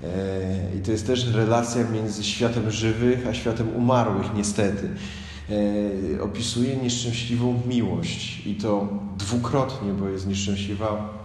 E, 0.05 0.77
I 0.79 0.81
to 0.81 0.93
jest 0.93 1.07
też 1.07 1.27
relacja 1.27 1.91
między 1.91 2.25
światem 2.25 2.71
żywych 2.71 3.27
a 3.27 3.35
światem 3.35 3.77
umarłych, 3.77 4.27
niestety. 4.37 4.89
E, 6.17 6.23
opisuje 6.23 6.77
nieszczęśliwą 6.77 7.61
miłość 7.67 8.47
i 8.47 8.55
to 8.55 8.89
dwukrotnie, 9.19 9.93
bo 9.93 10.09
jest 10.09 10.27
nieszczęśliwa 10.27 11.19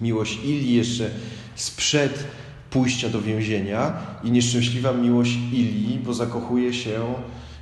miłość 0.00 0.38
Ili 0.44 0.74
jeszcze 0.74 1.10
sprzed 1.54 2.24
pójścia 2.70 3.08
do 3.08 3.22
więzienia 3.22 3.92
i 4.24 4.30
nieszczęśliwa 4.30 4.92
miłość 4.92 5.38
Ili, 5.52 5.98
bo 5.98 6.14
zakochuje 6.14 6.74
się 6.74 7.00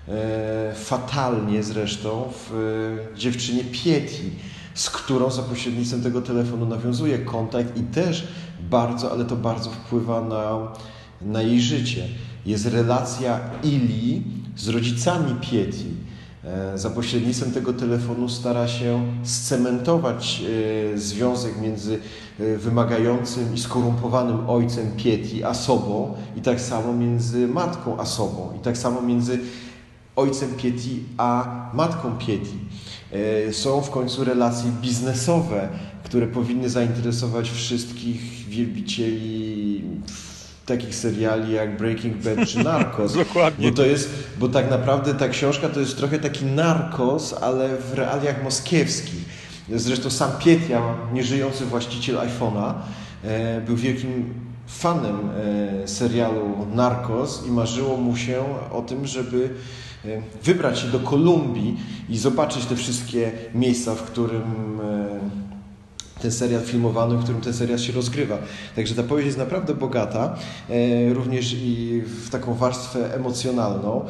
e, 0.08 0.74
fatalnie 0.74 1.62
zresztą 1.62 2.32
w 2.32 2.96
dziewczynie 3.16 3.64
Pieti, 3.64 4.30
z 4.74 4.90
którą 4.90 5.30
za 5.30 5.42
pośrednictwem 5.42 6.02
tego 6.02 6.22
telefonu 6.22 6.66
nawiązuje 6.66 7.18
kontakt 7.18 7.78
i 7.78 7.80
też 7.80 8.28
bardzo, 8.70 9.12
ale 9.12 9.24
to 9.24 9.36
bardzo 9.36 9.70
wpływa 9.70 10.20
na, 10.20 10.72
na 11.22 11.42
jej 11.42 11.60
życie. 11.60 12.08
Jest 12.46 12.66
relacja 12.66 13.40
Ili 13.62 14.22
z 14.56 14.68
rodzicami 14.68 15.34
Pieti. 15.40 15.86
E, 16.46 16.78
za 16.78 16.90
pośrednictwem 16.90 17.52
tego 17.52 17.72
telefonu 17.72 18.28
stara 18.28 18.68
się 18.68 19.06
scementować 19.22 20.42
e, 20.94 20.98
związek 20.98 21.60
między 21.60 21.98
e, 22.40 22.56
wymagającym 22.56 23.54
i 23.54 23.60
skorumpowanym 23.60 24.50
ojcem 24.50 24.90
Pieti 24.96 25.44
a 25.44 25.54
sobą, 25.54 26.14
i 26.36 26.40
tak 26.40 26.60
samo 26.60 26.92
między 26.92 27.48
matką 27.48 28.00
a 28.00 28.06
sobą, 28.06 28.52
i 28.56 28.58
tak 28.58 28.78
samo 28.78 29.02
między 29.02 29.40
ojcem 30.16 30.54
Pieti 30.54 31.02
a 31.16 31.46
matką 31.74 32.18
Pieti. 32.18 32.58
Są 33.52 33.80
w 33.80 33.90
końcu 33.90 34.24
relacje 34.24 34.70
biznesowe, 34.82 35.68
które 36.04 36.26
powinny 36.26 36.70
zainteresować 36.70 37.50
wszystkich 37.50 38.48
wielbicieli 38.48 39.45
takich 40.66 40.94
seriali 40.94 41.52
jak 41.52 41.76
Breaking 41.76 42.16
Bad 42.16 42.48
czy 42.48 42.64
Narcos. 42.64 43.14
Dokładnie. 43.26 43.70
Bo 43.70 43.76
to 43.76 43.86
jest, 43.86 44.10
bo 44.38 44.48
tak 44.48 44.70
naprawdę 44.70 45.14
ta 45.14 45.28
książka 45.28 45.68
to 45.68 45.80
jest 45.80 45.96
trochę 45.96 46.18
taki 46.18 46.44
narkos, 46.44 47.34
ale 47.40 47.68
w 47.76 47.94
realiach 47.94 48.44
moskiewskich. 48.44 49.24
Zresztą 49.74 50.10
sam 50.10 50.30
Pietia, 50.44 50.94
nieżyjący 51.12 51.64
właściciel 51.64 52.16
iPhone'a, 52.16 52.74
e, 53.24 53.60
był 53.60 53.76
wielkim 53.76 54.34
fanem 54.66 55.16
e, 55.84 55.88
serialu 55.88 56.66
Narcos 56.74 57.46
i 57.46 57.50
marzyło 57.50 57.96
mu 57.96 58.16
się 58.16 58.44
o 58.72 58.82
tym, 58.82 59.06
żeby 59.06 59.50
e, 60.04 60.08
wybrać 60.42 60.78
się 60.78 60.86
do 60.86 61.00
Kolumbii 61.00 61.76
i 62.08 62.18
zobaczyć 62.18 62.64
te 62.64 62.76
wszystkie 62.76 63.32
miejsca, 63.54 63.94
w 63.94 64.02
którym 64.02 64.42
ten 66.20 66.32
serial 66.32 66.62
filmowany, 66.62 67.16
w 67.16 67.22
którym 67.22 67.40
ten 67.40 67.54
serial 67.54 67.78
się 67.78 67.92
rozgrywa. 67.92 68.38
Także 68.76 68.94
ta 68.94 69.02
powieść 69.02 69.26
jest 69.26 69.38
naprawdę 69.38 69.74
bogata, 69.74 70.36
również 71.12 71.52
i 71.52 72.02
w 72.06 72.30
taką 72.30 72.54
warstwę 72.54 73.14
emocjonalną. 73.14 74.04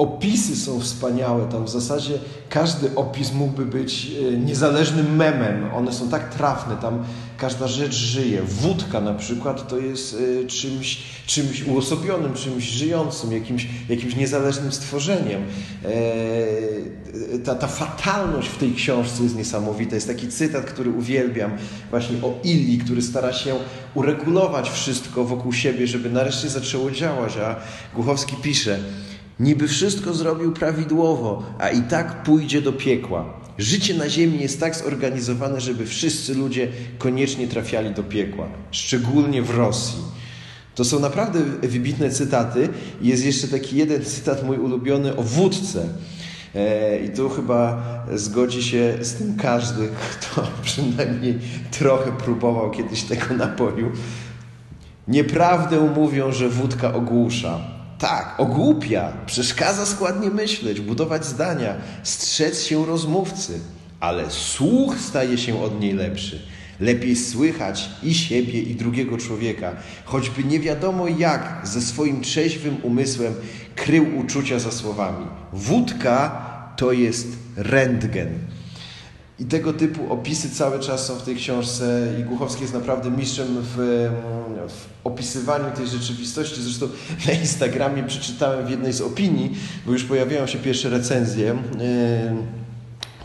Opisy 0.00 0.56
są 0.56 0.80
wspaniałe. 0.80 1.48
Tam 1.48 1.64
w 1.64 1.68
zasadzie 1.68 2.18
każdy 2.48 2.94
opis 2.94 3.32
mógłby 3.32 3.66
być 3.66 4.06
e, 4.06 4.36
niezależnym 4.36 5.16
memem. 5.16 5.74
One 5.74 5.92
są 5.92 6.08
tak 6.08 6.34
trafne, 6.34 6.76
tam 6.76 7.04
każda 7.36 7.68
rzecz 7.68 7.94
żyje. 7.94 8.42
Wódka 8.42 9.00
na 9.00 9.14
przykład 9.14 9.68
to 9.68 9.78
jest 9.78 10.16
e, 10.42 10.46
czymś, 10.46 11.02
czymś 11.26 11.62
uosobionym, 11.62 12.34
czymś 12.34 12.64
żyjącym, 12.64 13.32
jakimś, 13.32 13.68
jakimś 13.88 14.16
niezależnym 14.16 14.72
stworzeniem. 14.72 15.42
E, 15.84 17.38
ta, 17.44 17.54
ta 17.54 17.66
fatalność 17.66 18.48
w 18.48 18.58
tej 18.58 18.72
książce 18.72 19.22
jest 19.22 19.36
niesamowita. 19.36 19.94
Jest 19.94 20.06
taki 20.06 20.28
cytat, 20.28 20.64
który 20.64 20.90
uwielbiam, 20.90 21.50
właśnie 21.90 22.16
o 22.22 22.34
Ili, 22.44 22.78
który 22.78 23.02
stara 23.02 23.32
się 23.32 23.54
uregulować 23.94 24.70
wszystko 24.70 25.24
wokół 25.24 25.52
siebie, 25.52 25.86
żeby 25.86 26.10
nareszcie 26.10 26.48
zaczęło 26.48 26.90
działać. 26.90 27.36
A 27.36 27.56
Głuchowski 27.94 28.36
pisze, 28.36 28.78
Niby 29.40 29.68
wszystko 29.68 30.14
zrobił 30.14 30.52
prawidłowo, 30.52 31.42
a 31.58 31.68
i 31.68 31.82
tak 31.82 32.22
pójdzie 32.22 32.62
do 32.62 32.72
piekła. 32.72 33.24
Życie 33.58 33.94
na 33.94 34.08
Ziemi 34.08 34.40
jest 34.40 34.60
tak 34.60 34.76
zorganizowane, 34.76 35.60
żeby 35.60 35.86
wszyscy 35.86 36.34
ludzie 36.34 36.68
koniecznie 36.98 37.48
trafiali 37.48 37.90
do 37.90 38.02
piekła, 38.02 38.48
szczególnie 38.70 39.42
w 39.42 39.50
Rosji. 39.50 39.98
To 40.74 40.84
są 40.84 41.00
naprawdę 41.00 41.40
wybitne 41.62 42.10
cytaty. 42.10 42.68
Jest 43.02 43.24
jeszcze 43.24 43.48
taki 43.48 43.76
jeden 43.76 44.04
cytat 44.04 44.44
mój 44.44 44.58
ulubiony 44.58 45.16
o 45.16 45.22
wódce. 45.22 45.88
E, 46.54 47.04
I 47.04 47.10
tu 47.10 47.28
chyba 47.28 47.82
zgodzi 48.14 48.62
się 48.62 48.98
z 49.00 49.14
tym 49.14 49.36
każdy, 49.36 49.88
kto 50.10 50.42
przynajmniej 50.62 51.38
trochę 51.70 52.12
próbował 52.12 52.70
kiedyś 52.70 53.02
tego 53.02 53.34
napoju. 53.34 53.90
Nieprawdę 55.08 55.80
mówią, 55.80 56.32
że 56.32 56.48
wódka 56.48 56.94
ogłusza. 56.94 57.79
Tak, 58.00 58.34
ogłupia, 58.38 59.12
przeszkadza 59.26 59.86
składnie 59.86 60.30
myśleć, 60.30 60.80
budować 60.80 61.26
zdania, 61.26 61.74
strzec 62.02 62.64
się 62.64 62.86
rozmówcy, 62.86 63.60
ale 64.00 64.30
słuch 64.30 64.98
staje 65.00 65.38
się 65.38 65.62
od 65.62 65.80
niej 65.80 65.92
lepszy. 65.92 66.42
Lepiej 66.80 67.16
słychać 67.16 67.90
i 68.02 68.14
siebie, 68.14 68.62
i 68.62 68.74
drugiego 68.74 69.18
człowieka, 69.18 69.72
choćby 70.04 70.44
nie 70.44 70.60
wiadomo 70.60 71.08
jak 71.08 71.60
ze 71.64 71.80
swoim 71.80 72.20
trzeźwym 72.20 72.76
umysłem 72.82 73.34
krył 73.74 74.18
uczucia 74.18 74.58
za 74.58 74.72
słowami. 74.72 75.26
Wódka 75.52 76.46
to 76.76 76.92
jest 76.92 77.28
rentgen. 77.56 78.28
I 79.40 79.44
tego 79.44 79.72
typu 79.72 80.12
opisy 80.12 80.50
cały 80.50 80.80
czas 80.80 81.06
są 81.06 81.14
w 81.14 81.22
tej 81.22 81.36
książce 81.36 82.06
i 82.20 82.22
Głuchowski 82.22 82.62
jest 82.62 82.74
naprawdę 82.74 83.10
mistrzem 83.10 83.46
w, 83.48 83.76
w, 84.68 85.06
opisywaniu 85.06 85.76
tej 85.76 85.86
rzeczywistości. 85.86 86.62
Zresztą 86.62 86.88
na 87.26 87.32
Instagramie 87.32 88.02
przeczytałem 88.02 88.66
w 88.66 88.70
jednej 88.70 88.92
z 88.92 89.00
opinii, 89.00 89.56
bo 89.86 89.92
już 89.92 90.04
pojawiają 90.04 90.46
się 90.46 90.58
pierwsze 90.58 90.88
recenzje, 90.88 91.46
yy, 91.46 91.54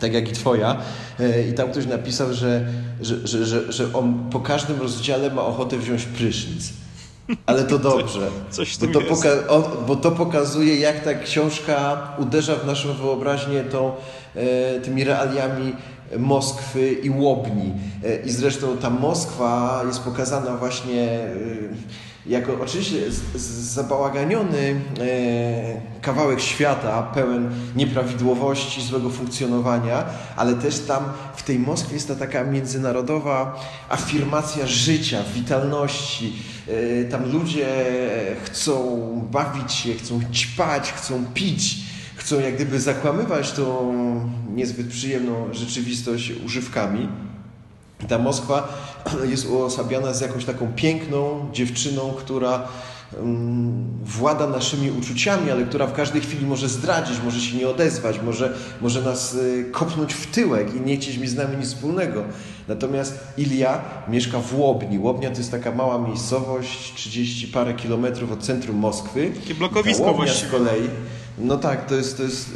tak 0.00 0.12
jak 0.12 0.28
i 0.28 0.32
Twoja, 0.32 0.76
yy, 1.18 1.48
i 1.50 1.52
tam 1.52 1.70
ktoś 1.70 1.86
napisał, 1.86 2.34
że, 2.34 2.68
że, 3.00 3.26
że, 3.26 3.46
że, 3.46 3.72
że 3.72 3.92
on 3.92 4.30
po 4.30 4.40
każdym 4.40 4.80
rozdziale 4.80 5.30
ma 5.30 5.42
ochotę 5.42 5.78
wziąć 5.78 6.04
prysznic. 6.04 6.72
Ale 7.46 7.64
to 7.64 7.78
dobrze. 7.90 8.28
Coś 8.50 8.78
bo, 8.78 8.86
to 8.86 9.84
bo 9.86 9.96
to 9.96 10.10
pokazuje, 10.10 10.76
jak 10.76 11.04
ta 11.04 11.14
książka 11.14 12.08
uderza 12.18 12.56
w 12.56 12.66
naszą 12.66 12.94
wyobraźnię 12.94 13.64
tą, 13.64 13.92
e, 14.34 14.80
tymi 14.80 15.04
realiami 15.04 15.74
Moskwy 16.18 16.92
i 16.92 17.10
Łobni. 17.10 17.72
E, 18.04 18.16
I 18.16 18.30
zresztą 18.30 18.76
ta 18.76 18.90
Moskwa 18.90 19.82
jest 19.86 20.00
pokazana 20.00 20.56
właśnie 20.56 21.02
e, 21.02 21.30
jako 22.26 22.52
oczywiście 22.62 22.96
zabałaganiony 23.34 24.80
e, 25.00 26.00
kawałek 26.00 26.40
świata, 26.40 27.02
pełen 27.02 27.50
nieprawidłowości, 27.76 28.82
złego 28.82 29.10
funkcjonowania, 29.10 30.04
ale 30.36 30.54
też 30.54 30.78
tam 30.80 31.04
w 31.36 31.42
tej 31.42 31.58
Moskwie 31.58 31.94
jest 31.94 32.08
ta 32.08 32.14
taka 32.14 32.44
międzynarodowa 32.44 33.62
afirmacja 33.88 34.66
życia, 34.66 35.18
witalności. 35.34 36.32
Tam 37.10 37.32
ludzie 37.32 37.66
chcą 38.44 39.00
bawić 39.32 39.72
się, 39.72 39.94
chcą 39.94 40.20
ćpać, 40.32 40.92
chcą 40.92 41.24
pić 41.34 41.85
chcą 42.26 42.40
jak 42.40 42.54
gdyby 42.54 42.80
zakłamywać 42.80 43.52
tą 43.52 43.94
niezbyt 44.54 44.86
przyjemną 44.86 45.54
rzeczywistość 45.54 46.32
używkami. 46.46 47.08
Ta 48.08 48.18
Moskwa 48.18 48.68
jest 49.32 49.48
uosabiana 49.48 50.14
z 50.14 50.20
jakąś 50.20 50.44
taką 50.44 50.72
piękną 50.76 51.48
dziewczyną, 51.52 52.14
która 52.18 52.68
um, 53.18 53.84
włada 54.04 54.46
naszymi 54.46 54.90
uczuciami, 54.90 55.50
ale 55.50 55.64
która 55.64 55.86
w 55.86 55.92
każdej 55.92 56.20
chwili 56.22 56.46
może 56.46 56.68
zdradzić, 56.68 57.16
może 57.24 57.40
się 57.40 57.56
nie 57.56 57.68
odezwać, 57.68 58.20
może, 58.22 58.54
może 58.80 59.02
nas 59.02 59.34
y, 59.34 59.68
kopnąć 59.72 60.14
w 60.14 60.26
tyłek 60.26 60.74
i 60.74 60.80
nie 60.80 60.96
chcieć 60.96 61.18
mi 61.18 61.28
z 61.28 61.36
nami 61.36 61.56
nic 61.56 61.66
wspólnego. 61.66 62.24
Natomiast 62.68 63.18
Ilia 63.38 63.80
mieszka 64.08 64.38
w 64.38 64.58
Łobni. 64.58 64.98
Łobnia 64.98 65.30
to 65.30 65.38
jest 65.38 65.50
taka 65.50 65.72
mała 65.72 65.98
miejscowość, 65.98 66.94
30 66.94 67.48
parę 67.48 67.74
kilometrów 67.74 68.32
od 68.32 68.42
centrum 68.42 68.76
Moskwy. 68.76 69.30
Takie 69.40 69.54
blokowisko 69.54 70.14
właściwie. 70.14 70.48
z 70.48 70.50
kolei 70.50 70.88
no 71.38 71.56
tak, 71.56 71.86
to 71.86 71.94
jest, 71.94 72.16
to 72.16 72.22
jest, 72.22 72.50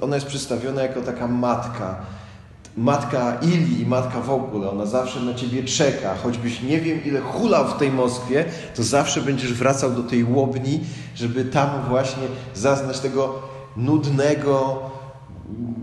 ona 0.00 0.16
jest 0.16 0.26
przedstawiona 0.26 0.82
jako 0.82 1.00
taka 1.00 1.28
matka. 1.28 1.96
Matka 2.76 3.38
Ili 3.42 3.80
i 3.80 3.86
matka 3.86 4.20
w 4.20 4.30
ogóle, 4.30 4.70
ona 4.70 4.86
zawsze 4.86 5.20
na 5.20 5.34
ciebie 5.34 5.64
czeka. 5.64 6.14
Choćbyś 6.22 6.62
nie 6.62 6.80
wiem 6.80 7.04
ile 7.04 7.20
hulał 7.20 7.68
w 7.68 7.76
tej 7.76 7.90
Moskwie, 7.90 8.44
to 8.76 8.82
zawsze 8.82 9.20
będziesz 9.20 9.52
wracał 9.52 9.90
do 9.90 10.02
tej 10.02 10.24
łobni, 10.24 10.80
żeby 11.14 11.44
tam 11.44 11.70
właśnie 11.88 12.22
zaznać 12.54 13.00
tego 13.00 13.42
nudnego, 13.76 14.82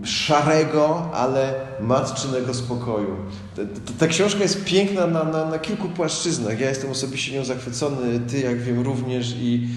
szarego, 0.04 1.10
ale 1.14 1.54
matczynego 1.80 2.54
spokoju. 2.54 3.16
Ta, 3.56 3.62
ta, 3.62 3.92
ta 3.98 4.06
książka 4.06 4.42
jest 4.42 4.64
piękna 4.64 5.06
na, 5.06 5.24
na, 5.24 5.44
na 5.44 5.58
kilku 5.58 5.88
płaszczyznach. 5.88 6.60
Ja 6.60 6.68
jestem 6.68 6.90
osobiście 6.90 7.32
nią 7.32 7.44
zachwycony, 7.44 8.20
ty 8.20 8.40
jak 8.40 8.62
wiem 8.62 8.82
również 8.82 9.34
i 9.38 9.68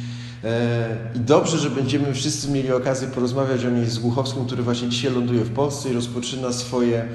I 1.16 1.20
dobrze, 1.20 1.58
że 1.58 1.70
będziemy 1.70 2.14
wszyscy 2.14 2.52
mieli 2.52 2.72
okazję 2.72 3.08
porozmawiać 3.08 3.66
o 3.66 3.70
niej 3.70 3.86
z 3.86 4.00
Głuchowskim, 4.00 4.46
który 4.46 4.64
właśnie 4.64 4.90
dzisiaj 4.90 5.14
ląduje 5.14 5.44
w 5.44 5.54
Polsce 5.54 5.90
i 5.90 5.94
rozpoczyna 5.94 6.54
swoje 6.54 7.06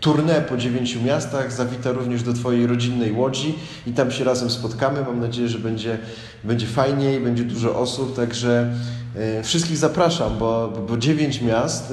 tournée 0.00 0.40
po 0.48 0.56
dziewięciu 0.56 1.02
miastach. 1.02 1.52
Zawita 1.52 1.92
również 1.92 2.22
do 2.22 2.32
Twojej 2.32 2.66
rodzinnej 2.66 3.12
łodzi 3.12 3.54
i 3.86 3.92
tam 3.92 4.10
się 4.10 4.24
razem 4.24 4.50
spotkamy. 4.50 5.02
Mam 5.02 5.20
nadzieję, 5.20 5.48
że 5.48 5.58
będzie, 5.58 5.98
będzie 6.44 6.66
fajniej, 6.66 7.20
będzie 7.20 7.44
dużo 7.44 7.78
osób, 7.78 8.16
także 8.16 8.70
E, 9.16 9.42
wszystkich 9.42 9.76
zapraszam, 9.76 10.38
bo, 10.38 10.72
bo 10.88 10.96
dziewięć 10.96 11.42
miast, 11.42 11.92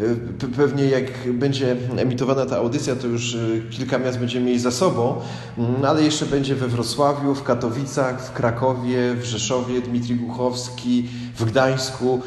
e, 0.00 0.04
e, 0.04 0.56
pewnie 0.56 0.84
jak 0.84 1.32
będzie 1.32 1.76
emitowana 1.96 2.46
ta 2.46 2.56
audycja, 2.56 2.96
to 2.96 3.06
już 3.06 3.36
kilka 3.70 3.98
miast 3.98 4.18
będziemy 4.18 4.46
mieli 4.46 4.58
za 4.58 4.70
sobą, 4.70 5.14
mm, 5.58 5.84
ale 5.84 6.02
jeszcze 6.02 6.26
będzie 6.26 6.54
we 6.54 6.68
Wrocławiu, 6.68 7.34
w 7.34 7.42
Katowicach, 7.42 8.26
w 8.26 8.32
Krakowie, 8.32 9.14
w 9.14 9.24
Rzeszowie, 9.24 9.80
Dmitrij 9.80 10.16
Głuchowski, 10.16 11.08
w 11.36 11.44
Gdańsku. 11.44 12.20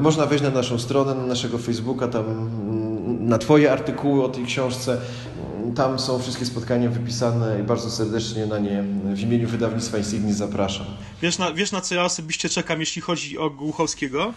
Można 0.00 0.26
wejść 0.26 0.44
na 0.44 0.50
naszą 0.50 0.78
stronę, 0.78 1.14
na 1.14 1.26
naszego 1.26 1.58
Facebooka, 1.58 2.08
tam 2.08 2.24
mm, 2.24 2.89
na 3.30 3.38
Twoje 3.38 3.72
artykuły 3.72 4.24
o 4.24 4.28
tej 4.28 4.44
książce. 4.44 5.00
Tam 5.76 5.98
są 5.98 6.18
wszystkie 6.18 6.46
spotkania 6.46 6.90
wypisane 6.90 7.60
i 7.60 7.62
bardzo 7.62 7.90
serdecznie 7.90 8.46
na 8.46 8.58
nie 8.58 8.82
w 9.14 9.20
imieniu 9.20 9.48
wydawnictwa 9.48 9.98
Insignis 9.98 10.36
zapraszam. 10.36 10.86
Wiesz 11.22 11.38
na, 11.38 11.52
wiesz 11.52 11.72
na 11.72 11.80
co 11.80 11.94
ja 11.94 12.04
osobiście 12.04 12.48
czekam, 12.48 12.80
jeśli 12.80 13.02
chodzi 13.02 13.38
o 13.38 13.50
Głuchowskiego? 13.50 14.32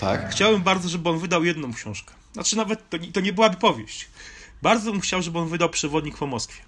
Tak. 0.00 0.30
Chciałem 0.30 0.62
bardzo, 0.62 0.88
żeby 0.88 1.08
on 1.08 1.18
wydał 1.18 1.44
jedną 1.44 1.72
książkę. 1.72 2.14
Znaczy 2.32 2.56
nawet 2.56 2.90
to, 2.90 2.98
to 3.12 3.20
nie 3.20 3.32
byłaby 3.32 3.56
powieść. 3.56 4.08
Bardzo 4.62 4.92
bym 4.92 5.00
chciał, 5.00 5.22
żeby 5.22 5.38
on 5.38 5.48
wydał 5.48 5.68
Przewodnik 5.68 6.16
po 6.18 6.26
Moskwie. 6.26 6.62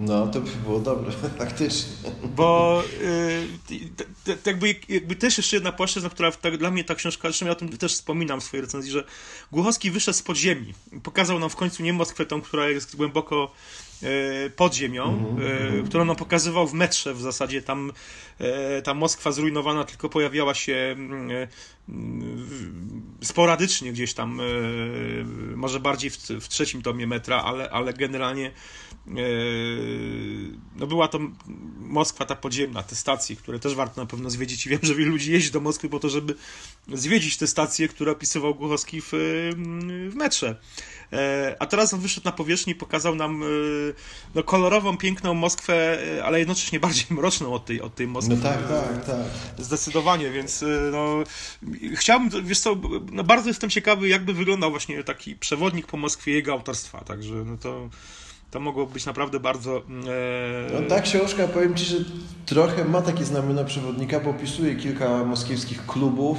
No, 0.00 0.26
to 0.26 0.40
by 0.40 0.50
było 0.50 0.78
dobre, 0.78 1.12
faktycznie. 1.38 2.10
Bo 2.36 2.82
yy, 3.68 4.36
jakby, 4.46 4.74
jakby 4.88 5.16
też 5.16 5.36
jeszcze 5.36 5.56
jedna 5.56 5.72
płaszczyzna, 5.72 6.10
która 6.10 6.32
tak, 6.32 6.56
dla 6.56 6.70
mnie 6.70 6.84
ta 6.84 6.94
książka, 6.94 7.28
zresztą 7.28 7.46
ja 7.46 7.52
o 7.52 7.54
tym 7.54 7.68
też 7.68 7.94
wspominam 7.94 8.40
w 8.40 8.44
swojej 8.44 8.62
recenzji, 8.62 8.92
że 8.92 9.04
Głuchowski 9.52 9.90
wyszedł 9.90 10.18
z 10.18 10.22
podziemi. 10.22 10.74
Pokazał 11.02 11.38
nam 11.38 11.50
w 11.50 11.56
końcu 11.56 11.82
nie 11.82 11.92
Moskwę, 11.92 12.26
tą, 12.26 12.40
która 12.40 12.68
jest 12.68 12.96
głęboko 12.96 13.52
pod 14.56 14.74
ziemią, 14.74 15.04
mm-hmm. 15.04 15.84
którą 15.84 16.10
on 16.10 16.16
pokazywał 16.16 16.68
w 16.68 16.74
metrze 16.74 17.14
w 17.14 17.20
zasadzie. 17.20 17.62
Tam, 17.62 17.92
ta 18.84 18.94
Moskwa 18.94 19.32
zrujnowana 19.32 19.84
tylko 19.84 20.08
pojawiała 20.08 20.54
się 20.54 20.96
mm, 20.98 21.30
sporadycznie 23.22 23.92
gdzieś 23.92 24.14
tam, 24.14 24.40
może 25.56 25.80
bardziej 25.80 26.10
w, 26.10 26.16
w 26.16 26.48
trzecim 26.48 26.82
tomie 26.82 27.06
metra, 27.06 27.42
ale, 27.42 27.70
ale 27.70 27.92
generalnie 27.92 28.50
no 30.76 30.86
była 30.86 31.08
to 31.08 31.18
Moskwa 31.78 32.24
ta 32.24 32.36
podziemna, 32.36 32.82
te 32.82 32.96
stacje, 32.96 33.36
które 33.36 33.58
też 33.58 33.74
warto 33.74 34.00
na 34.00 34.06
pewno 34.06 34.30
zwiedzić 34.30 34.66
i 34.66 34.68
wiem, 34.68 34.78
że 34.82 34.94
wielu 34.94 35.10
ludzi 35.10 35.32
jeździ 35.32 35.50
do 35.50 35.60
Moskwy 35.60 35.88
po 35.88 35.98
to, 35.98 36.08
żeby 36.08 36.34
zwiedzić 36.88 37.36
te 37.36 37.46
stacje, 37.46 37.88
które 37.88 38.12
opisywał 38.12 38.54
Głuchowski 38.54 39.00
w, 39.00 39.10
w 40.10 40.14
metrze. 40.14 40.60
E, 41.12 41.56
a 41.58 41.66
teraz 41.66 41.94
on 41.94 42.00
wyszedł 42.00 42.24
na 42.24 42.32
powierzchnię 42.32 42.72
i 42.72 42.76
pokazał 42.76 43.14
nam 43.14 43.42
e, 43.42 43.46
no, 44.34 44.42
kolorową, 44.42 44.96
piękną 44.96 45.34
Moskwę, 45.34 45.98
e, 46.18 46.24
ale 46.24 46.38
jednocześnie 46.38 46.80
bardziej 46.86 47.06
mroczną 47.10 47.52
od 47.52 47.64
tej, 47.64 47.80
od 47.80 47.94
tej 47.94 48.06
Moskwy. 48.06 48.36
No 48.36 48.42
tak, 48.42 48.68
tak, 48.68 49.04
tak. 49.04 49.64
Zdecydowanie, 49.64 50.30
więc 50.30 50.64
no, 50.92 51.24
chciałbym, 51.94 52.46
wiesz 52.46 52.60
co, 52.60 52.76
no, 53.12 53.24
bardzo 53.24 53.48
jestem 53.48 53.70
ciekawy, 53.70 54.08
jakby 54.08 54.34
wyglądał 54.34 54.70
właśnie 54.70 55.04
taki 55.04 55.36
przewodnik 55.36 55.86
po 55.86 55.96
Moskwie 55.96 56.32
jego 56.32 56.52
autorstwa, 56.52 57.00
także 57.04 57.34
no 57.34 57.56
to 57.56 57.88
to 58.50 58.60
mogło 58.60 58.86
być 58.86 59.06
naprawdę 59.06 59.40
bardzo. 59.40 59.78
E... 59.78 60.80
No, 60.80 60.88
ta 60.88 61.00
książka, 61.00 61.48
powiem 61.48 61.74
Ci, 61.74 61.84
że 61.84 61.96
trochę 62.46 62.84
ma 62.84 63.02
takie 63.02 63.24
znamiona 63.24 63.64
przewodnika, 63.64 64.20
bo 64.20 64.30
opisuje 64.30 64.76
kilka 64.76 65.24
moskiewskich 65.24 65.86
klubów 65.86 66.38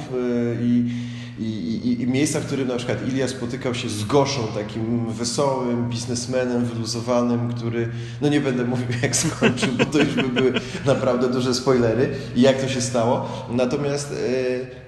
i, 0.62 0.90
i, 1.38 1.44
i, 1.44 2.02
i, 2.02 2.06
miejsca, 2.06 2.40
w 2.40 2.46
którym 2.46 2.68
na 2.68 2.76
przykład 2.76 3.08
Ilia 3.08 3.28
spotykał 3.28 3.74
się 3.74 3.88
z 3.88 4.04
Goszą, 4.04 4.46
takim 4.54 5.12
wesołym 5.12 5.88
biznesmenem, 5.88 6.64
wyluzowanym, 6.64 7.52
który, 7.54 7.88
no 8.20 8.28
nie 8.28 8.40
będę 8.40 8.64
mówił 8.64 8.86
jak 9.02 9.16
skończył, 9.16 9.68
bo 9.78 9.84
to 9.84 9.98
już 9.98 10.14
by 10.14 10.28
były 10.28 10.52
naprawdę 10.86 11.28
duże 11.28 11.54
spoilery 11.54 12.10
i 12.36 12.40
jak 12.40 12.60
to 12.60 12.68
się 12.68 12.80
stało. 12.80 13.46
Natomiast. 13.50 14.12
E 14.12 14.81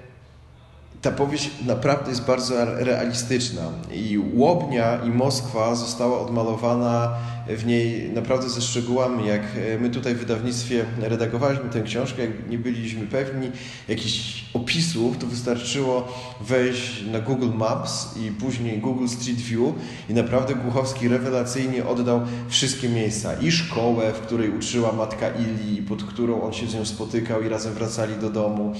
ta 1.05 1.11
powieść 1.11 1.49
naprawdę 1.65 2.09
jest 2.09 2.25
bardzo 2.25 2.65
realistyczna 2.65 3.61
i 3.93 4.19
Łobnia 4.33 5.03
i 5.03 5.09
Moskwa 5.09 5.75
została 5.75 6.19
odmalowana 6.19 7.17
w 7.47 7.65
niej 7.65 8.09
naprawdę 8.13 8.49
ze 8.49 8.61
szczegółami. 8.61 9.27
Jak 9.27 9.41
e, 9.41 9.79
my 9.79 9.89
tutaj 9.89 10.15
w 10.15 10.19
wydawnictwie 10.19 10.85
redagowaliśmy 10.99 11.69
tę 11.69 11.81
książkę, 11.81 12.21
jak 12.21 12.49
nie 12.49 12.57
byliśmy 12.57 13.07
pewni 13.07 13.51
jakichś 13.87 14.45
opisów, 14.53 15.17
to 15.17 15.27
wystarczyło 15.27 16.07
wejść 16.41 17.03
na 17.11 17.19
Google 17.19 17.57
Maps 17.57 18.17
i 18.17 18.31
później 18.31 18.79
Google 18.79 19.07
Street 19.07 19.41
View 19.41 19.73
i 20.09 20.13
naprawdę 20.13 20.55
Głuchowski 20.55 21.07
rewelacyjnie 21.07 21.85
oddał 21.85 22.21
wszystkie 22.47 22.89
miejsca. 22.89 23.33
I 23.33 23.51
szkołę, 23.51 24.13
w 24.13 24.19
której 24.19 24.49
uczyła 24.49 24.91
matka 24.91 25.27
Ili, 25.29 25.81
pod 25.81 26.03
którą 26.03 26.41
on 26.41 26.53
się 26.53 26.67
z 26.67 26.73
nią 26.73 26.85
spotykał 26.85 27.43
i 27.43 27.49
razem 27.49 27.73
wracali 27.73 28.15
do 28.15 28.29
domu 28.29 28.73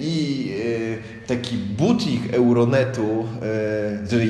i 0.00 0.52
e, 1.24 1.26
taki 1.26 1.56
butik 1.56 2.34
Euronetu, 2.34 3.26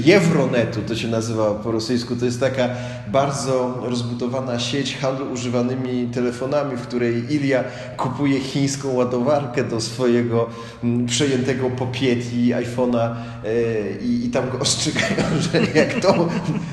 Jewronetu 0.04 0.82
to 0.82 0.96
się 0.96 1.08
nazywa 1.08 1.54
po 1.54 1.72
rosyjsku, 1.72 2.16
to 2.16 2.24
jest 2.24 2.40
taka 2.40 2.68
bardzo 3.08 3.80
rozbudowana 3.82 4.58
sieć 4.58 4.96
handlu 4.96 5.32
używanymi 5.32 6.08
telefonami, 6.14 6.76
w 6.76 6.82
której 6.82 7.34
Ilia 7.34 7.64
kupuje 7.96 8.40
chińską 8.40 8.92
ładowarkę 8.92 9.64
do 9.64 9.80
swojego 9.80 10.48
przejętego 11.06 11.70
po 11.70 11.86
Pieti 11.86 12.52
iPhone'a 12.54 13.14
e, 13.44 14.04
i, 14.04 14.26
i 14.26 14.30
tam 14.30 14.50
go 14.50 14.58
ostrzegają, 14.68 15.24
że 15.52 15.80
jak 15.80 16.00
to 16.00 16.28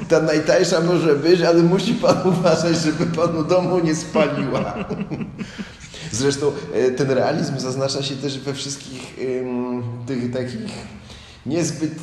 ta 0.09 0.19
najtańsza 0.19 0.81
może 0.81 1.15
być, 1.15 1.41
ale 1.41 1.63
musi 1.63 1.93
pan 1.93 2.17
uważać, 2.25 2.77
żeby 2.77 3.05
panu 3.05 3.43
domu 3.43 3.79
nie 3.79 3.95
spaliła. 3.95 4.73
Zresztą 6.15 6.51
e, 6.73 6.91
ten 6.91 7.11
realizm 7.11 7.59
zaznacza 7.59 8.03
się 8.03 8.15
też 8.15 8.39
we 8.39 8.53
wszystkich 8.53 9.15
tych 10.07 10.31
takich 10.31 10.71
niezbyt 11.45 11.93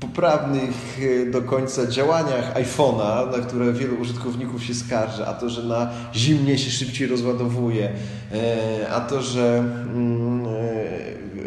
poprawnych 0.00 0.98
e, 1.26 1.30
do 1.30 1.42
końca 1.42 1.86
działaniach 1.86 2.54
iPhone'a, 2.54 3.32
na 3.32 3.38
które 3.38 3.72
wielu 3.72 3.96
użytkowników 3.96 4.64
się 4.64 4.74
skarży, 4.74 5.26
a 5.26 5.34
to, 5.34 5.50
że 5.50 5.62
na 5.62 5.90
zimnie 6.14 6.58
się 6.58 6.70
szybciej 6.70 7.06
rozładowuje, 7.08 7.92
e, 8.32 8.88
a 8.90 9.00
to, 9.00 9.22
że 9.22 9.58
mm, 9.58 10.46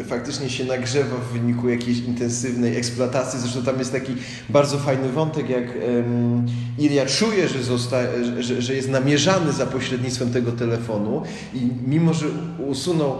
faktycznie 0.04 0.50
się 0.50 0.66
nagrzewa 0.66 1.16
w 1.16 1.34
wyniku 1.34 1.70
jakiejś 1.70 1.98
intensywnej 1.98 2.78
eksploatacji. 2.78 3.40
Zresztą 3.40 3.64
tam 3.64 3.80
jest 3.80 3.92
taki 3.92 4.14
bardzo 4.50 4.78
fajny 4.80 5.10
wątek, 5.10 5.50
jak 5.50 5.64
um, 5.64 6.46
Ilia 6.78 7.06
czuje, 7.06 7.48
że, 7.48 7.64
zosta, 7.64 7.98
że, 8.40 8.62
że, 8.62 8.76
jest 8.76 8.90
namierzany 8.90 9.52
za 9.52 9.66
pośrednictwem 9.66 10.32
tego 10.32 10.52
telefonu 10.52 11.24
i 11.54 11.70
mimo, 11.88 12.14
że 12.14 12.26
usunął 12.68 13.18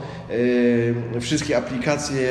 wszystkie 1.22 1.58
aplikacje, 1.58 2.30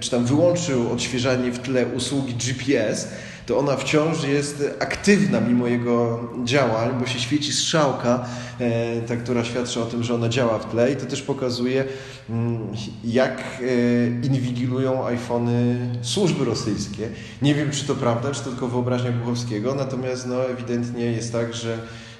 czy 0.00 0.10
tam 0.10 0.24
wyłączył 0.24 0.92
odświeżanie 0.92 1.52
w 1.52 1.58
tle 1.58 1.86
usługi 1.86 2.34
GPS, 2.34 3.08
to 3.46 3.58
ona 3.58 3.76
wciąż 3.76 4.24
jest 4.24 4.64
aktywna 4.78 5.40
mimo 5.40 5.66
jego 5.66 6.20
działań, 6.44 6.90
bo 7.00 7.06
się 7.06 7.20
świeci 7.20 7.52
strzałka, 7.52 8.26
e, 8.60 9.00
ta, 9.00 9.16
która 9.16 9.44
świadczy 9.44 9.82
o 9.82 9.86
tym, 9.86 10.02
że 10.02 10.14
ona 10.14 10.28
działa 10.28 10.58
w 10.58 10.70
tle 10.70 10.92
i 10.92 10.96
to 10.96 11.06
też 11.06 11.22
pokazuje, 11.22 11.84
mm, 12.30 12.58
jak 13.04 13.40
e, 13.40 14.26
inwigilują 14.26 15.06
iPhony 15.06 15.78
służby 16.02 16.44
rosyjskie. 16.44 17.08
Nie 17.42 17.54
wiem, 17.54 17.70
czy 17.70 17.86
to 17.86 17.94
prawda, 17.94 18.30
czy 18.30 18.40
to 18.40 18.50
tylko 18.50 18.68
wyobraźnia 18.68 19.12
Głuchowskiego, 19.12 19.74
natomiast 19.74 20.26
no, 20.26 20.44
ewidentnie 20.44 21.04
jest 21.04 21.32
tak, 21.32 21.54
że 21.54 21.78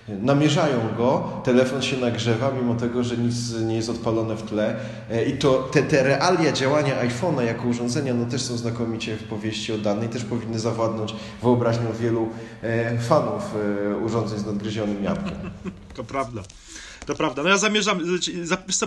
namierzają 0.09 0.81
go, 0.97 1.41
telefon 1.45 1.83
się 1.83 1.97
nagrzewa, 1.97 2.53
mimo 2.61 2.75
tego, 2.75 3.05
że 3.05 3.17
nic 3.17 3.53
nie 3.67 3.77
jest 3.77 3.91
odpalone 3.91 4.37
w 4.37 4.43
tle. 4.43 4.77
E, 5.11 5.25
I 5.25 5.39
to 5.39 5.69
te, 5.73 5.83
te 5.83 6.03
realia 6.03 6.53
działania 6.53 6.95
iPhone'a 7.05 7.41
jako 7.41 7.69
urządzenia 7.69 8.15
no, 8.15 8.27
też 8.27 8.43
są 8.43 8.57
znakomicie 8.57 9.17
w 9.17 9.23
powieści 9.23 9.73
oddane 9.73 10.07
i 10.07 10.09
też 10.09 10.25
powinny 10.25 10.59
zawładnąć 10.59 11.15
wyobraźnią 11.43 11.93
wielu 12.01 12.29
e, 12.63 12.99
fanów 12.99 13.43
e, 13.93 13.97
urządzeń 13.97 14.39
z 14.39 14.47
nadgryzionym 14.47 15.05
jabłkiem. 15.05 15.37
To 15.97 16.05
prawda. 16.05 16.43
To 17.07 17.15
prawda. 17.15 17.43
No 17.43 17.49
ja 17.49 17.59
zamierzam, 17.59 18.01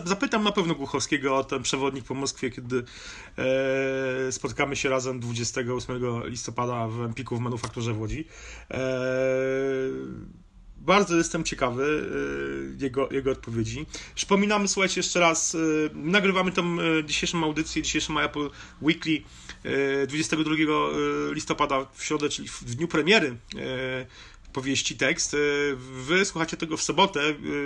zapytam 0.05 0.43
na 0.43 0.51
pewno 0.51 0.75
Głuchowskiego 0.75 1.37
o 1.37 1.43
ten 1.43 1.63
przewodnik 1.63 2.05
po 2.05 2.13
Moskwie, 2.13 2.49
kiedy 2.49 2.83
e, 4.27 4.31
spotkamy 4.31 4.75
się 4.75 4.89
razem 4.89 5.19
28 5.19 6.01
listopada 6.25 6.87
w 6.87 7.01
Empiku 7.01 7.37
w 7.37 7.39
Manufakturze 7.39 7.93
w 7.93 7.99
Łodzi. 7.99 8.27
E, 8.71 8.79
bardzo 10.89 11.15
jestem 11.15 11.43
ciekawy 11.43 11.83
y, 12.79 12.83
jego, 12.83 13.09
jego 13.11 13.31
odpowiedzi. 13.31 13.85
Przypominamy, 14.15 14.67
słuchajcie, 14.67 14.99
jeszcze 14.99 15.19
raz, 15.19 15.55
y, 15.55 15.89
nagrywamy 15.93 16.51
tą 16.51 16.79
y, 16.79 17.03
dzisiejszą 17.03 17.43
audycję, 17.43 17.81
dzisiejszy 17.81 18.11
My 18.11 18.21
Apple 18.21 18.49
Weekly 18.81 19.21
22 20.07 20.55
listopada 21.31 21.85
w 21.93 22.03
środę, 22.03 22.29
czyli 22.29 22.47
w 22.47 22.75
dniu 22.75 22.87
premiery 22.87 23.37
powieści 24.53 24.97
tekst. 24.97 25.35
Wy 25.77 26.25
słuchacie 26.25 26.57
tego 26.57 26.77
w 26.77 26.81
sobotę 26.81 27.19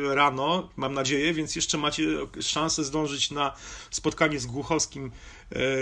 rano, 0.09 0.69
mam 0.77 0.93
nadzieję, 0.93 1.33
więc 1.33 1.55
jeszcze 1.55 1.77
macie 1.77 2.03
szansę 2.41 2.83
zdążyć 2.83 3.31
na 3.31 3.53
spotkanie 3.89 4.39
z 4.39 4.45
Głuchowskim 4.45 5.11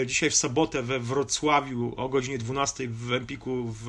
dzisiaj 0.06 0.30
w 0.30 0.36
sobotę 0.36 0.84
we 0.84 1.00
Wrocławiu 1.00 1.94
o 1.98 2.10
godzinie 2.10 2.38
12 2.38 2.88
w 2.88 3.14
Empiku 3.14 3.64
w, 3.68 3.84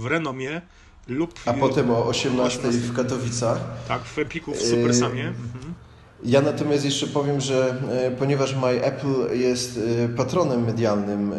w 0.00 0.06
Renomie 0.06 0.62
lub... 1.08 1.34
A 1.46 1.52
potem 1.52 1.90
o 1.90 2.06
18, 2.06 2.58
18 2.58 2.78
w 2.80 2.96
Katowicach. 2.96 3.60
Tak, 3.88 4.02
w 4.02 4.18
Epiku 4.18 4.54
w 4.54 4.62
Supersamie. 4.62 5.28
Mhm. 5.28 5.74
Ja 6.24 6.40
natomiast 6.42 6.84
jeszcze 6.84 7.06
powiem, 7.06 7.40
że 7.40 7.74
e, 7.90 8.10
ponieważ 8.10 8.54
My 8.54 8.84
Apple 8.84 9.38
jest 9.38 9.80
e, 10.04 10.08
patronem 10.08 10.64
medialnym 10.64 11.32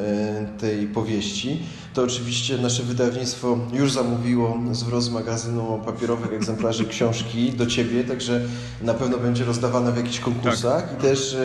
tej 0.60 0.88
powieści, 0.88 1.60
to 1.94 2.04
oczywiście 2.04 2.58
nasze 2.58 2.84
wydawnictwo 2.84 3.58
już 3.74 3.92
zamówiło 3.92 4.58
zwrot 4.72 5.04
z 5.04 5.10
magazynu 5.10 5.82
papierowych 5.86 6.34
egzemplarzy 6.34 6.86
książki 6.86 7.52
do 7.52 7.66
Ciebie, 7.66 8.04
także 8.04 8.42
na 8.82 8.94
pewno 8.94 9.18
będzie 9.18 9.46
rozdawane 9.46 9.92
w 9.92 9.98
jakichś 9.98 10.20
konkursach. 10.20 10.90
Tak. 10.90 11.00
I 11.00 11.02
też 11.02 11.38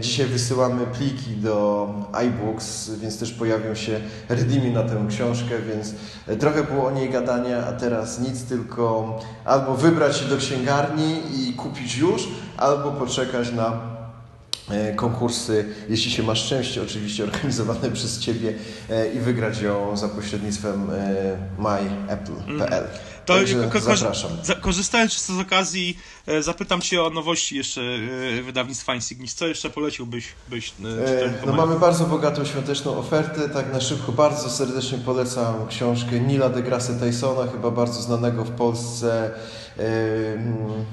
dzisiaj 0.00 0.26
wysyłamy 0.26 0.86
pliki 0.86 1.30
do 1.30 1.88
iBooks, 2.12 2.90
więc 2.90 3.18
też 3.18 3.32
pojawią 3.32 3.74
się 3.74 4.00
redeemy 4.28 4.70
na 4.70 4.82
tę 4.82 5.06
książkę, 5.08 5.54
więc 5.68 5.94
trochę 6.40 6.64
było 6.64 6.86
o 6.86 6.90
niej 6.90 7.10
gadania, 7.10 7.66
a 7.66 7.72
teraz 7.72 8.20
nic, 8.20 8.44
tylko 8.44 9.18
albo 9.44 9.74
wybrać 9.74 10.16
się 10.16 10.24
do 10.24 10.36
księgarni 10.36 11.20
i 11.34 11.52
kupić 11.52 11.96
już, 11.96 12.28
albo 12.56 12.92
poczekać 12.92 13.52
na 13.52 13.66
e, 13.66 13.97
konkursy, 14.96 15.64
jeśli 15.88 16.10
się 16.10 16.22
ma 16.22 16.34
szczęście, 16.34 16.82
oczywiście 16.82 17.24
organizowane 17.32 17.90
przez 17.90 18.18
Ciebie 18.20 18.54
e, 18.90 19.12
i 19.12 19.20
wygrać 19.20 19.60
ją 19.60 19.96
za 19.96 20.08
pośrednictwem 20.08 20.90
e, 20.90 21.38
myapple.pl. 21.58 22.88
To 23.28 23.34
ko- 23.72 23.80
zapraszam. 23.80 24.30
korzystając 24.60 25.26
z 25.26 25.30
okazji, 25.40 25.98
e, 26.26 26.42
zapytam 26.42 26.80
Cię 26.80 27.02
o 27.02 27.10
nowości 27.10 27.56
jeszcze 27.56 27.80
e, 28.38 28.42
wydawnictwa 28.42 28.94
Insignis. 28.94 29.34
Co 29.34 29.46
jeszcze 29.46 29.70
poleciłbyś? 29.70 30.24
Byś, 30.48 30.68
e, 30.70 31.46
no 31.46 31.52
mamy 31.52 31.78
bardzo 31.78 32.04
bogatą 32.04 32.44
świąteczną 32.44 32.96
ofertę. 32.98 33.48
Tak 33.48 33.72
na 33.72 33.80
szybko 33.80 34.12
bardzo 34.12 34.50
serdecznie 34.50 34.98
polecam 34.98 35.66
książkę 35.68 36.20
Nila 36.20 36.48
deGrasse 36.48 37.00
Tysona, 37.00 37.52
chyba 37.52 37.70
bardzo 37.70 38.02
znanego 38.02 38.44
w 38.44 38.50
Polsce 38.50 39.30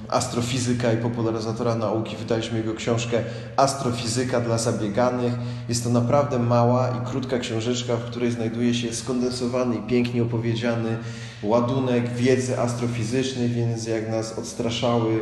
astrofizyka 0.10 0.94
i 0.94 0.98
popularyzatora 0.98 1.76
nauki. 1.76 2.16
Wydaliśmy 2.16 2.58
jego 2.58 2.74
książkę 2.74 3.18
Astrofizyka 3.58 4.42
dla 4.42 4.58
zabieganych. 4.58 5.34
Jest 5.70 5.84
to 5.84 5.90
naprawdę 5.90 6.40
mała 6.40 6.90
i 6.90 7.06
krótka 7.06 7.40
książeczka, 7.40 7.96
w 7.96 8.06
której 8.06 8.32
znajduje 8.32 8.74
się 8.74 8.94
skondensowany 8.94 9.76
i 9.76 9.80
pięknie 9.80 10.24
opowiedziany 10.24 10.98
ładunek 11.44 12.14
wiedzy 12.14 12.60
astrofizycznej, 12.60 13.50
więc 13.50 13.88
jak 13.88 14.10
nas 14.10 14.40
odstraszały, 14.40 15.20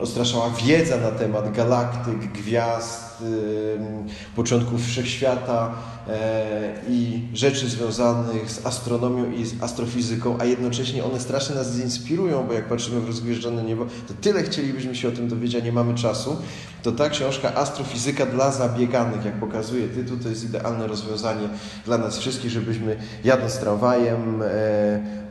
odstraszała 0.00 0.50
wiedza 0.50 0.96
na 0.96 1.10
temat 1.10 1.52
galaktyk, 1.52 2.32
gwiazd, 2.32 3.22
początków 4.36 4.86
wszechświata 4.86 5.74
i 6.88 7.22
rzeczy 7.34 7.68
związanych 7.68 8.50
z 8.50 8.66
astronomią 8.66 9.32
i 9.32 9.44
z 9.44 9.62
astrofizyką, 9.62 10.36
a 10.40 10.44
jednocześnie 10.44 11.04
one 11.04 11.20
strasznie 11.20 11.54
nas 11.54 11.72
zinspirują, 11.72 12.46
bo 12.46 12.52
jak 12.52 12.68
patrzymy 12.68 13.00
w 13.00 13.06
rozgwieżdżone 13.06 13.62
niebo, 13.62 13.86
to 14.08 14.14
tyle 14.20 14.42
chcielibyśmy 14.42 14.94
się 14.94 15.08
o 15.08 15.12
tym 15.12 15.28
dowiedzieć, 15.28 15.62
a 15.62 15.64
nie 15.64 15.72
mamy 15.72 15.94
czasu, 15.94 16.36
to 16.82 16.92
ta 16.92 17.08
książka 17.08 17.54
Astrofizyka 17.54 18.26
dla 18.26 18.50
zabieganych, 18.50 19.24
jak 19.24 19.40
pokazuje 19.40 19.88
tytuł, 19.88 20.16
to 20.16 20.28
jest 20.28 20.44
idealne 20.44 20.86
rozwiązanie 20.86 21.48
dla 21.84 21.98
nas 21.98 22.18
wszystkich, 22.18 22.50
żebyśmy 22.50 22.96
jadąc 23.24 23.58
tramwajem, 23.58 24.42
e, 24.42 25.25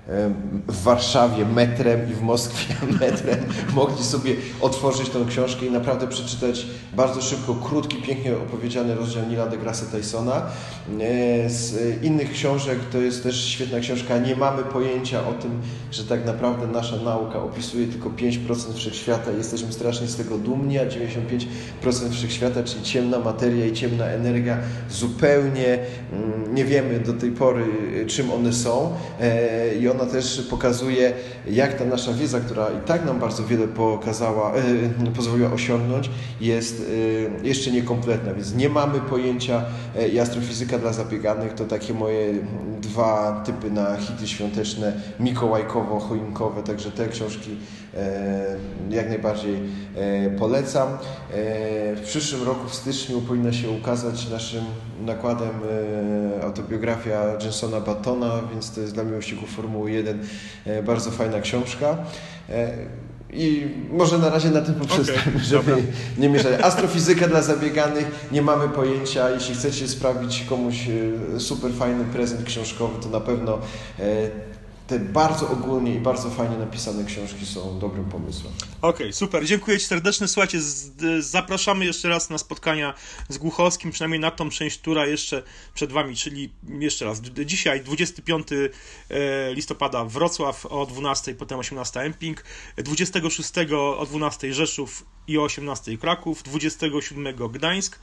w 0.67 0.83
Warszawie 0.83 1.45
metrem 1.45 2.11
i 2.11 2.13
w 2.13 2.21
Moskwie 2.21 2.75
metrem 3.01 3.39
mogli 3.73 4.03
sobie 4.03 4.35
otworzyć 4.61 5.09
tę 5.09 5.19
książkę 5.29 5.65
i 5.65 5.71
naprawdę 5.71 6.07
przeczytać 6.07 6.65
bardzo 6.93 7.21
szybko, 7.21 7.55
krótki, 7.55 7.97
pięknie 7.97 8.37
opowiedziany 8.37 8.95
rozdział 8.95 9.23
Nila 9.29 9.45
deGrasse 9.45 9.85
Tysona. 9.85 10.35
E, 10.35 11.49
z 11.49 12.03
innych 12.03 12.31
książek 12.31 12.79
to 12.91 12.97
jest 12.97 13.23
też 13.23 13.45
świetna 13.45 13.79
książka. 13.79 14.17
Nie 14.17 14.35
mamy 14.35 14.63
pojęcia 14.63 15.27
o 15.27 15.33
tym, 15.33 15.51
że 15.91 16.03
tak 16.03 16.25
naprawdę 16.25 16.67
nasza 16.67 16.97
nauka 16.97 17.39
opisuje 17.39 17.87
tylko 17.87 18.09
5% 18.09 18.73
wszechświata 18.75 19.31
i 19.31 19.37
jesteśmy 19.37 19.73
strasznie 19.73 20.07
z 20.07 20.15
tego 20.15 20.37
dumni, 20.37 20.79
a 20.79 20.85
95% 20.85 22.11
wszechświata, 22.11 22.63
czyli 22.63 22.83
ciemna 22.83 23.19
materia 23.19 23.65
i 23.65 23.73
ciemna 23.73 24.05
energia, 24.05 24.57
zupełnie 24.89 25.79
mm, 26.11 26.55
nie 26.55 26.65
wiemy 26.65 26.99
do 26.99 27.13
tej 27.13 27.31
pory, 27.31 27.65
czym 28.07 28.31
one 28.31 28.53
są. 28.53 28.93
E, 29.21 29.75
I 29.75 29.94
ona 29.95 30.05
też 30.12 30.47
pokazuje, 30.49 31.13
jak 31.51 31.73
ta 31.73 31.86
nasza 31.86 32.13
wiedza, 32.13 32.39
która 32.39 32.67
i 32.69 32.88
tak 32.88 33.05
nam 33.05 33.19
bardzo 33.19 33.43
wiele 33.43 33.67
pokazała, 33.67 34.53
e, 34.53 35.12
pozwoliła 35.15 35.51
osiągnąć, 35.51 36.10
jest 36.41 36.91
e, 37.41 37.47
jeszcze 37.47 37.71
niekompletna, 37.71 38.34
więc 38.34 38.55
nie 38.55 38.69
mamy 38.69 38.99
pojęcia 38.99 39.65
e, 40.15 40.21
astrofizyka 40.21 40.77
dla 40.77 40.93
zabieganych 40.93 41.53
to 41.53 41.65
takie 41.65 41.93
moje 41.93 42.34
dwa 42.81 43.43
typy 43.45 43.71
na 43.71 43.97
hity 43.97 44.27
świąteczne, 44.27 44.93
mikołajkowo-choinkowe, 45.19 46.63
także 46.63 46.91
te 46.91 47.08
książki 47.08 47.58
jak 48.89 49.10
najbardziej 49.10 49.60
polecam. 50.39 50.97
W 51.95 52.01
przyszłym 52.05 52.43
roku 52.43 52.69
w 52.69 52.75
styczniu 52.75 53.21
powinna 53.21 53.53
się 53.53 53.69
ukazać 53.69 54.29
naszym 54.29 54.63
nakładem 55.05 55.49
autobiografia 56.43 57.23
Jensona 57.43 57.79
Battona, 57.79 58.41
więc 58.51 58.71
to 58.71 58.81
jest 58.81 58.93
dla 58.93 59.03
miłośników 59.03 59.49
Formuły 59.49 59.91
1 59.91 60.19
bardzo 60.86 61.12
fajna 61.12 61.39
książka. 61.39 61.97
I 63.36 63.67
może 63.91 64.17
na 64.17 64.29
razie 64.29 64.49
na 64.49 64.62
tym 64.62 64.75
poprzestańmy, 64.75 65.21
okay, 65.36 65.43
żeby 65.43 65.71
dobra. 65.71 65.86
nie 66.17 66.29
mieszać. 66.29 66.62
Astrofizyka 66.62 67.27
dla 67.27 67.41
zabieganych, 67.41 68.27
nie 68.31 68.41
mamy 68.41 68.69
pojęcia. 68.69 69.29
Jeśli 69.29 69.55
chcecie 69.55 69.88
sprawić 69.88 70.45
komuś 70.49 70.89
e, 71.36 71.39
super 71.39 71.71
fajny 71.71 72.03
prezent 72.03 72.43
książkowy, 72.43 73.03
to 73.03 73.10
na 73.10 73.19
pewno 73.19 73.60
e, 73.99 74.29
te 74.87 74.99
bardzo 74.99 75.49
ogólnie 75.49 75.95
i 75.95 75.99
bardzo 75.99 76.29
fajnie 76.29 76.57
napisane 76.57 77.05
książki 77.05 77.45
są 77.45 77.79
dobrym 77.79 78.05
pomysłem. 78.05 78.53
Okej, 78.81 79.05
okay, 79.07 79.13
super. 79.13 79.45
Dziękuję 79.45 79.79
Ci 79.79 79.85
serdecznie. 79.85 80.27
Słuchajcie, 80.27 80.61
z, 80.61 80.91
zapraszamy 81.25 81.85
jeszcze 81.85 82.09
raz 82.09 82.29
na 82.29 82.37
spotkania 82.37 82.93
z 83.29 83.37
Głuchowskim, 83.37 83.91
przynajmniej 83.91 84.19
na 84.19 84.31
tą 84.31 84.49
część, 84.49 84.77
która 84.77 85.05
jeszcze 85.05 85.43
przed 85.73 85.91
Wami, 85.91 86.15
czyli 86.15 86.53
jeszcze 86.79 87.05
raz, 87.05 87.21
dzisiaj 87.45 87.81
25 87.81 88.47
e, 88.51 89.53
listopada 89.53 90.05
Wrocław 90.05 90.65
o 90.65 90.85
12, 90.85 91.35
potem 91.35 91.59
18 91.59 91.99
Emping, 91.99 92.43
26 92.77 93.51
o 93.77 94.05
12 94.05 94.53
Rzeszów 94.53 95.05
i 95.27 95.37
o 95.37 95.43
18 95.43 95.97
Kraków, 95.97 96.43
27 96.43 97.35
Gdańsk, 97.51 97.99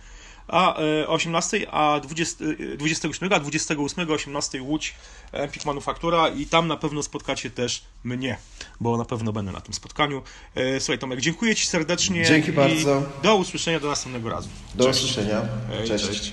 a 0.48 0.76
18, 1.06 1.56
e, 1.56 1.70
a 1.70 2.00
20, 2.00 2.44
27, 2.78 3.32
e, 3.32 3.36
a 3.36 3.40
28, 3.40 4.12
18 4.12 4.62
Łódź 4.62 4.94
Empik 5.32 5.64
Manufaktura 5.64 6.28
i 6.28 6.46
tam 6.46 6.68
na 6.68 6.76
pewno 6.76 7.02
spotkacie 7.02 7.50
też 7.50 7.84
mnie, 8.04 8.36
bo 8.80 8.96
na 8.96 9.04
pewno 9.04 9.32
będę 9.32 9.52
na 9.52 9.60
tym 9.60 9.74
spotkaniu. 9.74 10.22
E, 10.54 10.80
słuchaj 10.80 10.98
Tomek, 10.98 11.20
dziękuję 11.20 11.54
Ci 11.54 11.66
serdecznie. 11.66 12.24
Dzięki 12.24 12.52
bardzo. 12.52 13.02
Do 13.22 13.36
usłyszenia 13.36 13.80
do 13.80 13.88
następnego 13.88 14.30
razu. 14.30 14.48
Do 14.74 14.84
cześć. 14.84 15.04
usłyszenia. 15.04 15.42
cześć. 15.86 16.06
cześć. 16.06 16.32